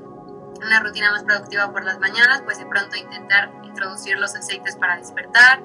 una 0.63 0.79
rutina 0.79 1.11
más 1.11 1.23
productiva 1.23 1.71
por 1.71 1.83
las 1.83 1.99
mañanas, 1.99 2.41
pues 2.43 2.59
de 2.59 2.65
pronto 2.65 2.95
intentar 2.95 3.51
introducir 3.63 4.17
los 4.17 4.35
aceites 4.35 4.75
para 4.75 4.97
despertar, 4.97 5.61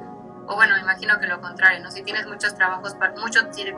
o 0.47 0.55
bueno, 0.57 0.75
me 0.75 0.81
imagino 0.81 1.19
que 1.19 1.27
lo 1.27 1.41
contrario, 1.41 1.83
¿no? 1.83 1.91
Si 1.91 2.03
tienes 2.03 2.27
muchos 2.27 2.55
trabajos, 2.55 2.97
mucho, 3.19 3.41
si, 3.53 3.65
te, 3.65 3.73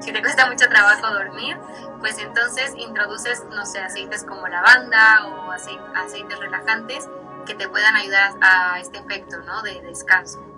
si 0.00 0.12
te 0.12 0.20
cuesta 0.20 0.46
mucho 0.46 0.68
trabajo 0.68 1.12
dormir, 1.12 1.58
pues 2.00 2.18
entonces 2.18 2.72
introduces, 2.76 3.44
no 3.50 3.64
sé, 3.64 3.80
aceites 3.80 4.24
como 4.24 4.48
lavanda 4.48 5.26
o 5.26 5.52
aceites 5.52 6.38
relajantes 6.38 7.08
que 7.46 7.54
te 7.54 7.68
puedan 7.68 7.94
ayudar 7.96 8.32
a 8.40 8.80
este 8.80 8.98
efecto, 8.98 9.38
¿no? 9.42 9.62
De 9.62 9.80
descanso. 9.82 10.51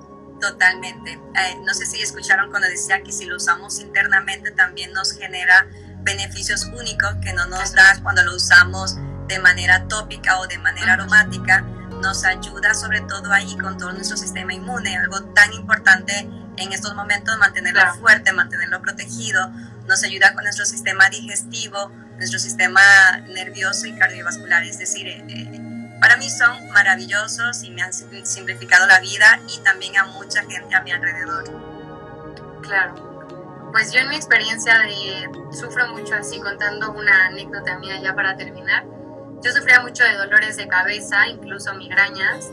Totalmente. 0.44 1.12
Eh, 1.12 1.56
no 1.64 1.72
sé 1.72 1.86
si 1.86 2.02
escucharon 2.02 2.50
cuando 2.50 2.68
decía 2.68 3.02
que 3.02 3.12
si 3.12 3.24
lo 3.24 3.36
usamos 3.36 3.80
internamente 3.80 4.50
también 4.50 4.92
nos 4.92 5.12
genera 5.12 5.66
beneficios 6.02 6.66
únicos 6.66 7.14
que 7.22 7.32
no 7.32 7.46
nos 7.46 7.72
da 7.72 7.98
cuando 8.02 8.22
lo 8.24 8.36
usamos 8.36 8.96
de 9.26 9.38
manera 9.38 9.88
tópica 9.88 10.38
o 10.40 10.46
de 10.46 10.58
manera 10.58 10.92
aromática. 10.92 11.62
Nos 12.02 12.26
ayuda 12.26 12.74
sobre 12.74 13.00
todo 13.00 13.32
ahí 13.32 13.56
con 13.56 13.78
todo 13.78 13.92
nuestro 13.92 14.18
sistema 14.18 14.52
inmune, 14.52 14.98
algo 14.98 15.22
tan 15.32 15.50
importante 15.54 16.28
en 16.58 16.72
estos 16.74 16.94
momentos 16.94 17.38
mantenerlo 17.38 17.80
fuerte, 17.94 18.30
mantenerlo 18.34 18.82
protegido, 18.82 19.48
nos 19.88 20.04
ayuda 20.04 20.34
con 20.34 20.44
nuestro 20.44 20.66
sistema 20.66 21.08
digestivo, 21.08 21.90
nuestro 22.18 22.38
sistema 22.38 22.82
nervioso 23.28 23.86
y 23.86 23.96
cardiovascular. 23.96 24.62
Es 24.64 24.78
decir, 24.78 25.08
eh, 25.08 25.24
eh, 25.26 25.73
para 26.04 26.18
mí 26.18 26.28
son 26.28 26.68
maravillosos 26.68 27.62
y 27.62 27.70
me 27.70 27.80
han 27.80 27.90
simplificado 27.94 28.86
la 28.86 29.00
vida 29.00 29.40
y 29.48 29.58
también 29.60 29.96
a 29.96 30.04
mucha 30.04 30.42
gente 30.42 30.74
a 30.74 30.82
mi 30.82 30.92
alrededor. 30.92 31.44
Claro. 32.60 33.70
Pues 33.72 33.90
yo 33.90 34.00
en 34.00 34.10
mi 34.10 34.16
experiencia 34.16 34.80
de, 34.80 35.30
sufro 35.58 35.88
mucho 35.94 36.14
así, 36.14 36.38
contando 36.40 36.92
una 36.92 37.28
anécdota 37.28 37.78
mía 37.78 38.02
ya 38.02 38.14
para 38.14 38.36
terminar. 38.36 38.84
Yo 39.42 39.50
sufría 39.50 39.80
mucho 39.80 40.04
de 40.04 40.14
dolores 40.14 40.58
de 40.58 40.68
cabeza, 40.68 41.26
incluso 41.26 41.72
migrañas, 41.72 42.50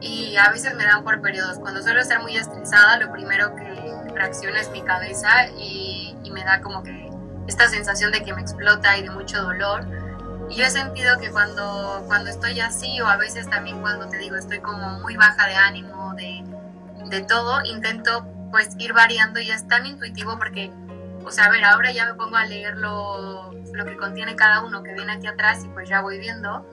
y 0.00 0.34
a 0.38 0.48
veces 0.48 0.74
me 0.74 0.84
dan 0.84 1.04
por 1.04 1.20
periodos. 1.20 1.58
Cuando 1.58 1.82
suelo 1.82 2.00
estar 2.00 2.22
muy 2.22 2.34
estresada, 2.38 2.96
lo 2.96 3.12
primero 3.12 3.54
que 3.56 4.14
reacciona 4.14 4.58
es 4.58 4.70
mi 4.70 4.82
cabeza 4.82 5.48
y, 5.58 6.16
y 6.24 6.30
me 6.30 6.42
da 6.44 6.62
como 6.62 6.82
que 6.82 7.10
esta 7.46 7.68
sensación 7.68 8.10
de 8.10 8.24
que 8.24 8.32
me 8.32 8.40
explota 8.40 8.96
y 8.96 9.02
de 9.02 9.10
mucho 9.10 9.42
dolor. 9.42 9.84
Yo 10.50 10.64
he 10.64 10.70
sentido 10.70 11.18
que 11.18 11.30
cuando, 11.30 12.04
cuando 12.06 12.30
estoy 12.30 12.60
así, 12.60 13.00
o 13.00 13.06
a 13.06 13.16
veces 13.16 13.48
también 13.50 13.80
cuando 13.80 14.08
te 14.08 14.18
digo 14.18 14.36
estoy 14.36 14.60
como 14.60 15.00
muy 15.00 15.16
baja 15.16 15.46
de 15.46 15.54
ánimo, 15.54 16.14
de, 16.14 16.44
de 17.08 17.20
todo, 17.22 17.62
intento 17.64 18.26
pues 18.50 18.70
ir 18.78 18.92
variando 18.92 19.40
y 19.40 19.50
es 19.50 19.66
tan 19.66 19.86
intuitivo 19.86 20.38
porque, 20.38 20.70
o 21.24 21.30
sea, 21.30 21.46
a 21.46 21.50
ver, 21.50 21.64
ahora 21.64 21.90
ya 21.92 22.06
me 22.06 22.14
pongo 22.14 22.36
a 22.36 22.46
leer 22.46 22.76
lo, 22.76 23.52
lo 23.52 23.84
que 23.84 23.96
contiene 23.96 24.36
cada 24.36 24.62
uno 24.62 24.82
que 24.82 24.94
viene 24.94 25.12
aquí 25.12 25.26
atrás 25.26 25.64
y 25.64 25.68
pues 25.68 25.88
ya 25.88 26.00
voy 26.00 26.18
viendo, 26.18 26.64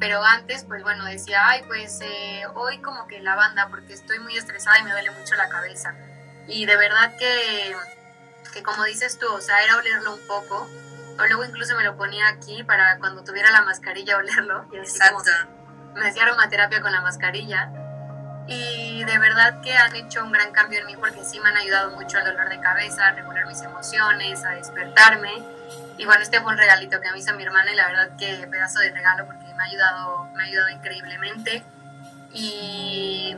pero 0.00 0.22
antes 0.24 0.64
pues 0.64 0.82
bueno 0.82 1.04
decía, 1.04 1.46
ay 1.48 1.62
pues 1.66 2.00
eh, 2.00 2.42
hoy 2.54 2.78
como 2.78 3.06
que 3.06 3.20
la 3.20 3.36
banda 3.36 3.68
porque 3.68 3.92
estoy 3.92 4.18
muy 4.20 4.36
estresada 4.36 4.78
y 4.78 4.84
me 4.84 4.92
duele 4.92 5.10
mucho 5.12 5.34
la 5.34 5.48
cabeza. 5.48 5.94
Y 6.48 6.64
de 6.64 6.76
verdad 6.76 7.14
que, 7.18 7.76
que 8.52 8.62
como 8.62 8.84
dices 8.84 9.18
tú, 9.18 9.26
o 9.30 9.40
sea, 9.40 9.62
era 9.62 9.76
olerlo 9.76 10.14
un 10.14 10.26
poco, 10.26 10.66
o 11.18 11.26
luego 11.26 11.44
incluso 11.44 11.76
me 11.76 11.84
lo 11.84 11.96
ponía 11.96 12.28
aquí 12.28 12.62
para 12.64 12.98
cuando 12.98 13.24
tuviera 13.24 13.50
la 13.50 13.62
mascarilla 13.62 14.16
olerlo. 14.18 14.66
Y 14.72 14.76
Exacto. 14.76 15.30
me 15.94 16.08
hacía 16.08 16.24
aromaterapia 16.24 16.80
con 16.80 16.92
la 16.92 17.00
mascarilla 17.00 17.70
y 18.48 19.04
de 19.04 19.18
verdad 19.18 19.60
que 19.60 19.76
han 19.76 19.94
hecho 19.94 20.24
un 20.24 20.32
gran 20.32 20.52
cambio 20.52 20.80
en 20.80 20.86
mí 20.86 20.96
porque 20.96 21.22
sí 21.22 21.38
me 21.38 21.50
han 21.50 21.56
ayudado 21.58 21.90
mucho 21.90 22.16
al 22.16 22.24
dolor 22.24 22.48
de 22.48 22.58
cabeza, 22.60 23.08
a 23.08 23.12
regular 23.12 23.46
mis 23.46 23.60
emociones, 23.60 24.42
a 24.42 24.52
despertarme. 24.52 25.30
Y 25.98 26.06
bueno, 26.06 26.22
este 26.22 26.40
fue 26.40 26.52
un 26.52 26.58
regalito 26.58 26.98
que 27.02 27.12
me 27.12 27.18
hizo 27.18 27.34
mi 27.34 27.42
hermana 27.42 27.70
y 27.70 27.76
la 27.76 27.86
verdad 27.88 28.16
que 28.16 28.46
pedazo 28.46 28.80
de 28.80 28.90
regalo 28.90 29.26
porque 29.26 29.44
me 29.44 29.62
ha 29.62 29.66
ayudado, 29.66 30.24
me 30.34 30.44
ha 30.44 30.46
ayudado 30.46 30.70
increíblemente. 30.70 31.62
Y, 32.32 33.36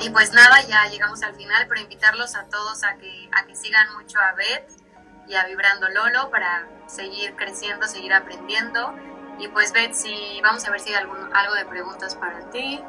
y 0.00 0.10
pues 0.10 0.32
nada, 0.32 0.60
ya 0.62 0.86
llegamos 0.86 1.22
al 1.22 1.36
final, 1.36 1.66
pero 1.68 1.80
invitarlos 1.80 2.34
a 2.34 2.44
todos 2.46 2.82
a 2.82 2.96
que, 2.96 3.30
a 3.32 3.46
que 3.46 3.54
sigan 3.54 3.94
mucho 3.94 4.18
a 4.18 4.32
Beth 4.32 4.81
y 5.26 5.34
a 5.34 5.44
Vibrando 5.46 5.88
Lolo 5.88 6.30
para 6.30 6.66
seguir 6.86 7.34
creciendo, 7.36 7.86
seguir 7.86 8.12
aprendiendo. 8.12 8.94
Y 9.38 9.48
pues 9.48 9.72
Beth, 9.72 9.94
si, 9.94 10.40
vamos 10.42 10.64
a 10.66 10.70
ver 10.70 10.80
si 10.80 10.90
hay 10.90 10.96
algún, 10.96 11.34
algo 11.34 11.54
de 11.54 11.64
preguntas 11.64 12.14
para 12.14 12.50
ti. 12.50 12.80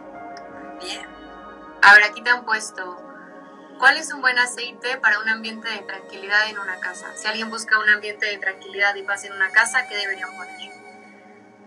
Bien. 0.82 1.08
A 1.82 1.94
ver, 1.94 2.04
aquí 2.04 2.22
te 2.22 2.30
han 2.30 2.46
puesto, 2.46 3.02
¿cuál 3.78 3.98
es 3.98 4.14
un 4.14 4.22
buen 4.22 4.38
aceite 4.40 4.98
para 4.98 5.20
un 5.20 5.30
ambiente 5.30 5.70
de 5.70 5.80
tranquilidad 5.80 6.50
en 6.50 6.58
una 6.58 6.80
casa? 6.80 7.08
Si 7.16 7.28
alguien 7.28 7.50
busca 7.50 7.78
un 7.80 7.90
ambiente 7.90 8.26
de 8.26 8.38
tranquilidad 8.38 8.96
y 8.96 9.04
paz 9.04 9.26
en 9.26 9.34
una 9.34 9.50
casa, 9.52 9.88
¿qué 9.88 9.96
deberían 9.96 10.30
poner? 10.36 10.54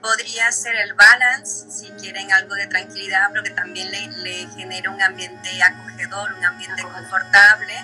Podría 0.01 0.53
ser 0.53 0.77
el 0.77 0.95
balance, 0.95 1.71
si 1.71 1.91
quieren 2.01 2.33
algo 2.33 2.55
de 2.55 2.67
tranquilidad, 2.67 3.29
pero 3.33 3.43
que 3.43 3.51
también 3.51 3.91
le, 3.91 4.09
le 4.09 4.47
genere 4.55 4.89
un 4.89 5.03
ambiente 5.03 5.51
acogedor, 5.63 6.33
un 6.35 6.45
ambiente 6.45 6.83
confortable. 6.83 7.75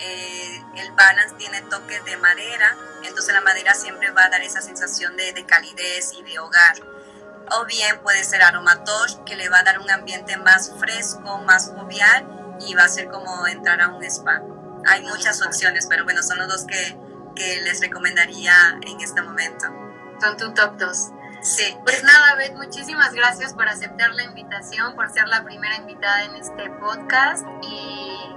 Eh, 0.00 0.62
el 0.76 0.92
balance 0.92 1.34
tiene 1.36 1.62
toques 1.62 2.04
de 2.04 2.16
madera, 2.18 2.76
entonces 3.02 3.32
la 3.32 3.40
madera 3.40 3.74
siempre 3.74 4.10
va 4.10 4.24
a 4.24 4.28
dar 4.28 4.42
esa 4.42 4.60
sensación 4.60 5.16
de, 5.16 5.32
de 5.32 5.46
calidez 5.46 6.12
y 6.12 6.22
de 6.22 6.38
hogar 6.38 6.76
o 7.52 7.64
bien 7.64 7.98
puede 8.02 8.24
ser 8.24 8.42
aromatosh, 8.42 9.16
que 9.24 9.36
le 9.36 9.48
va 9.48 9.60
a 9.60 9.62
dar 9.62 9.78
un 9.78 9.90
ambiente 9.90 10.36
más 10.36 10.72
fresco, 10.78 11.38
más 11.38 11.70
jovial 11.70 12.26
y 12.60 12.74
va 12.74 12.84
a 12.84 12.88
ser 12.88 13.08
como 13.08 13.46
entrar 13.46 13.80
a 13.80 13.88
un 13.88 14.02
spa. 14.04 14.42
Hay 14.86 15.02
muchas 15.02 15.42
opciones, 15.42 15.86
pero 15.88 16.04
bueno, 16.04 16.22
son 16.22 16.38
los 16.38 16.48
dos 16.48 16.64
que, 16.64 16.98
que 17.34 17.60
les 17.62 17.80
recomendaría 17.80 18.52
en 18.82 19.00
este 19.00 19.22
momento. 19.22 19.66
Son 20.20 20.36
tu 20.36 20.52
top 20.54 20.76
2. 20.78 21.10
Sí. 21.42 21.76
Pues 21.84 22.02
nada, 22.02 22.34
Beth, 22.36 22.54
muchísimas 22.54 23.12
gracias 23.12 23.52
por 23.52 23.68
aceptar 23.68 24.14
la 24.14 24.24
invitación, 24.24 24.94
por 24.94 25.12
ser 25.12 25.28
la 25.28 25.44
primera 25.44 25.76
invitada 25.76 26.24
en 26.24 26.36
este 26.36 26.70
podcast 26.80 27.44
y 27.62 28.35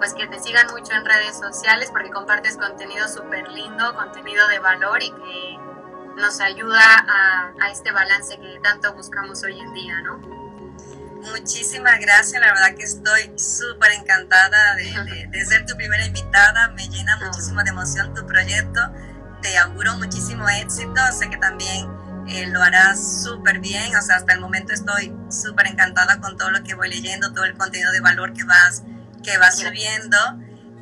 pues 0.00 0.14
que 0.14 0.26
te 0.26 0.40
sigan 0.40 0.66
mucho 0.68 0.94
en 0.94 1.04
redes 1.04 1.36
sociales 1.38 1.90
porque 1.92 2.08
compartes 2.08 2.56
contenido 2.56 3.06
súper 3.06 3.46
lindo, 3.48 3.94
contenido 3.94 4.48
de 4.48 4.58
valor 4.58 5.02
y 5.02 5.10
que 5.10 5.58
nos 6.16 6.40
ayuda 6.40 6.80
a, 6.80 7.52
a, 7.60 7.70
este 7.70 7.92
balance 7.92 8.34
que 8.38 8.58
tanto 8.62 8.94
buscamos 8.94 9.44
hoy 9.44 9.60
en 9.60 9.74
día, 9.74 10.00
¿no? 10.00 10.16
Muchísimas 11.32 12.00
gracias, 12.00 12.40
la 12.40 12.46
verdad 12.46 12.74
que 12.74 12.84
estoy 12.84 13.30
súper 13.38 13.92
encantada 13.92 14.74
de, 14.76 15.26
de, 15.28 15.44
ser 15.44 15.66
tu 15.66 15.76
primera 15.76 16.02
invitada, 16.06 16.68
me 16.68 16.88
llena 16.88 17.18
muchísimo 17.18 17.62
de 17.62 17.68
emoción 17.68 18.14
tu 18.14 18.26
proyecto, 18.26 18.80
te 19.42 19.58
auguro 19.58 19.98
muchísimo 19.98 20.48
éxito, 20.48 20.98
sé 21.12 21.28
que 21.28 21.36
también 21.36 21.86
eh, 22.26 22.46
lo 22.46 22.62
harás 22.62 23.22
súper 23.22 23.58
bien, 23.58 23.94
o 23.94 24.00
sea, 24.00 24.16
hasta 24.16 24.32
el 24.32 24.40
momento 24.40 24.72
estoy 24.72 25.14
súper 25.30 25.66
encantada 25.66 26.20
con 26.20 26.38
todo 26.38 26.50
lo 26.50 26.62
que 26.62 26.74
voy 26.74 26.88
leyendo, 26.88 27.34
todo 27.34 27.44
el 27.44 27.54
contenido 27.54 27.92
de 27.92 28.00
valor 28.00 28.32
que 28.32 28.44
vas, 28.44 28.82
que 29.22 29.38
vas 29.38 29.58
subiendo 29.58 30.16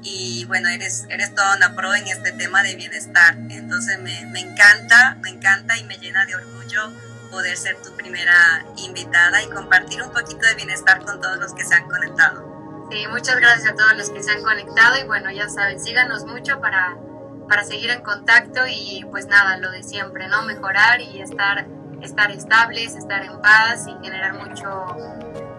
y 0.03 0.45
bueno, 0.47 0.69
eres, 0.69 1.07
eres 1.09 1.35
toda 1.35 1.57
una 1.57 1.75
pro 1.75 1.95
en 1.95 2.07
este 2.07 2.33
tema 2.33 2.63
de 2.63 2.77
bienestar. 2.77 3.37
Entonces 3.51 3.99
me, 4.01 4.27
me, 4.27 4.41
encanta, 4.41 5.17
me 5.23 5.31
encanta 5.31 5.77
y 5.77 5.85
me 5.85 5.97
llena 5.99 6.25
de 6.27 6.37
orgullo 6.37 6.93
poder 7.31 7.57
ser 7.57 7.77
tu 7.83 7.95
primera 7.97 8.65
invitada 8.77 9.43
y 9.43 9.49
compartir 9.49 10.03
un 10.03 10.13
poquito 10.13 10.47
de 10.47 10.55
bienestar 10.55 11.05
con 11.05 11.21
todos 11.21 11.39
los 11.39 11.53
que 11.55 11.65
se 11.65 11.75
han 11.75 11.89
conectado. 11.89 12.87
Sí, 12.91 13.07
muchas 13.09 13.37
gracias 13.37 13.73
a 13.73 13.75
todos 13.75 13.97
los 13.99 14.11
que 14.11 14.23
se 14.23 14.31
han 14.31 14.43
conectado 14.43 14.99
y 14.99 15.05
bueno, 15.05 15.31
ya 15.31 15.49
saben, 15.49 15.79
síganos 15.79 16.25
mucho 16.25 16.59
para, 16.61 16.97
para 17.47 17.65
seguir 17.65 17.91
en 17.91 18.03
contacto 18.03 18.61
y 18.67 19.05
pues 19.11 19.27
nada, 19.27 19.59
lo 19.59 19.71
de 19.71 19.83
siempre, 19.83 20.27
¿no? 20.29 20.43
Mejorar 20.45 21.01
y 21.03 21.21
estar, 21.21 21.67
estar 22.01 22.31
estables, 22.31 22.95
estar 22.95 23.25
en 23.25 23.43
paz 23.43 23.87
y 23.87 24.05
generar 24.05 24.35
mucho 24.35 24.87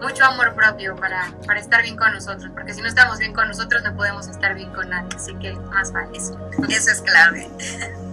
mucho 0.00 0.24
amor 0.24 0.54
propio 0.54 0.96
para, 0.96 1.32
para 1.46 1.60
estar 1.60 1.82
bien 1.82 1.96
con 1.96 2.12
nosotros, 2.12 2.50
porque 2.52 2.74
si 2.74 2.80
no 2.80 2.88
estamos 2.88 3.18
bien 3.18 3.32
con 3.32 3.48
nosotros 3.48 3.82
no 3.82 3.94
podemos 3.96 4.28
estar 4.28 4.54
bien 4.54 4.72
con 4.72 4.88
nadie, 4.88 5.08
así 5.14 5.34
que 5.36 5.52
más 5.52 5.92
vale 5.92 6.16
eso. 6.16 6.38
Eso 6.68 6.90
es 6.90 7.02
clave. 7.02 7.48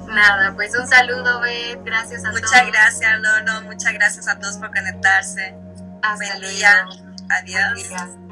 Nada, 0.08 0.54
pues 0.54 0.78
un 0.78 0.88
saludo, 0.88 1.42
Beth, 1.42 1.84
gracias 1.84 2.24
a 2.26 2.32
muchas 2.32 2.52
todos. 2.52 2.64
Muchas 2.64 2.72
gracias, 2.72 3.20
Lolo, 3.20 3.62
muchas 3.64 3.94
gracias 3.94 4.28
a 4.28 4.40
todos 4.40 4.58
por 4.58 4.72
conectarse. 4.72 5.56
Hasta 6.02 6.38
Buen 6.38 6.42
día, 6.42 6.86
adiós. 7.30 8.27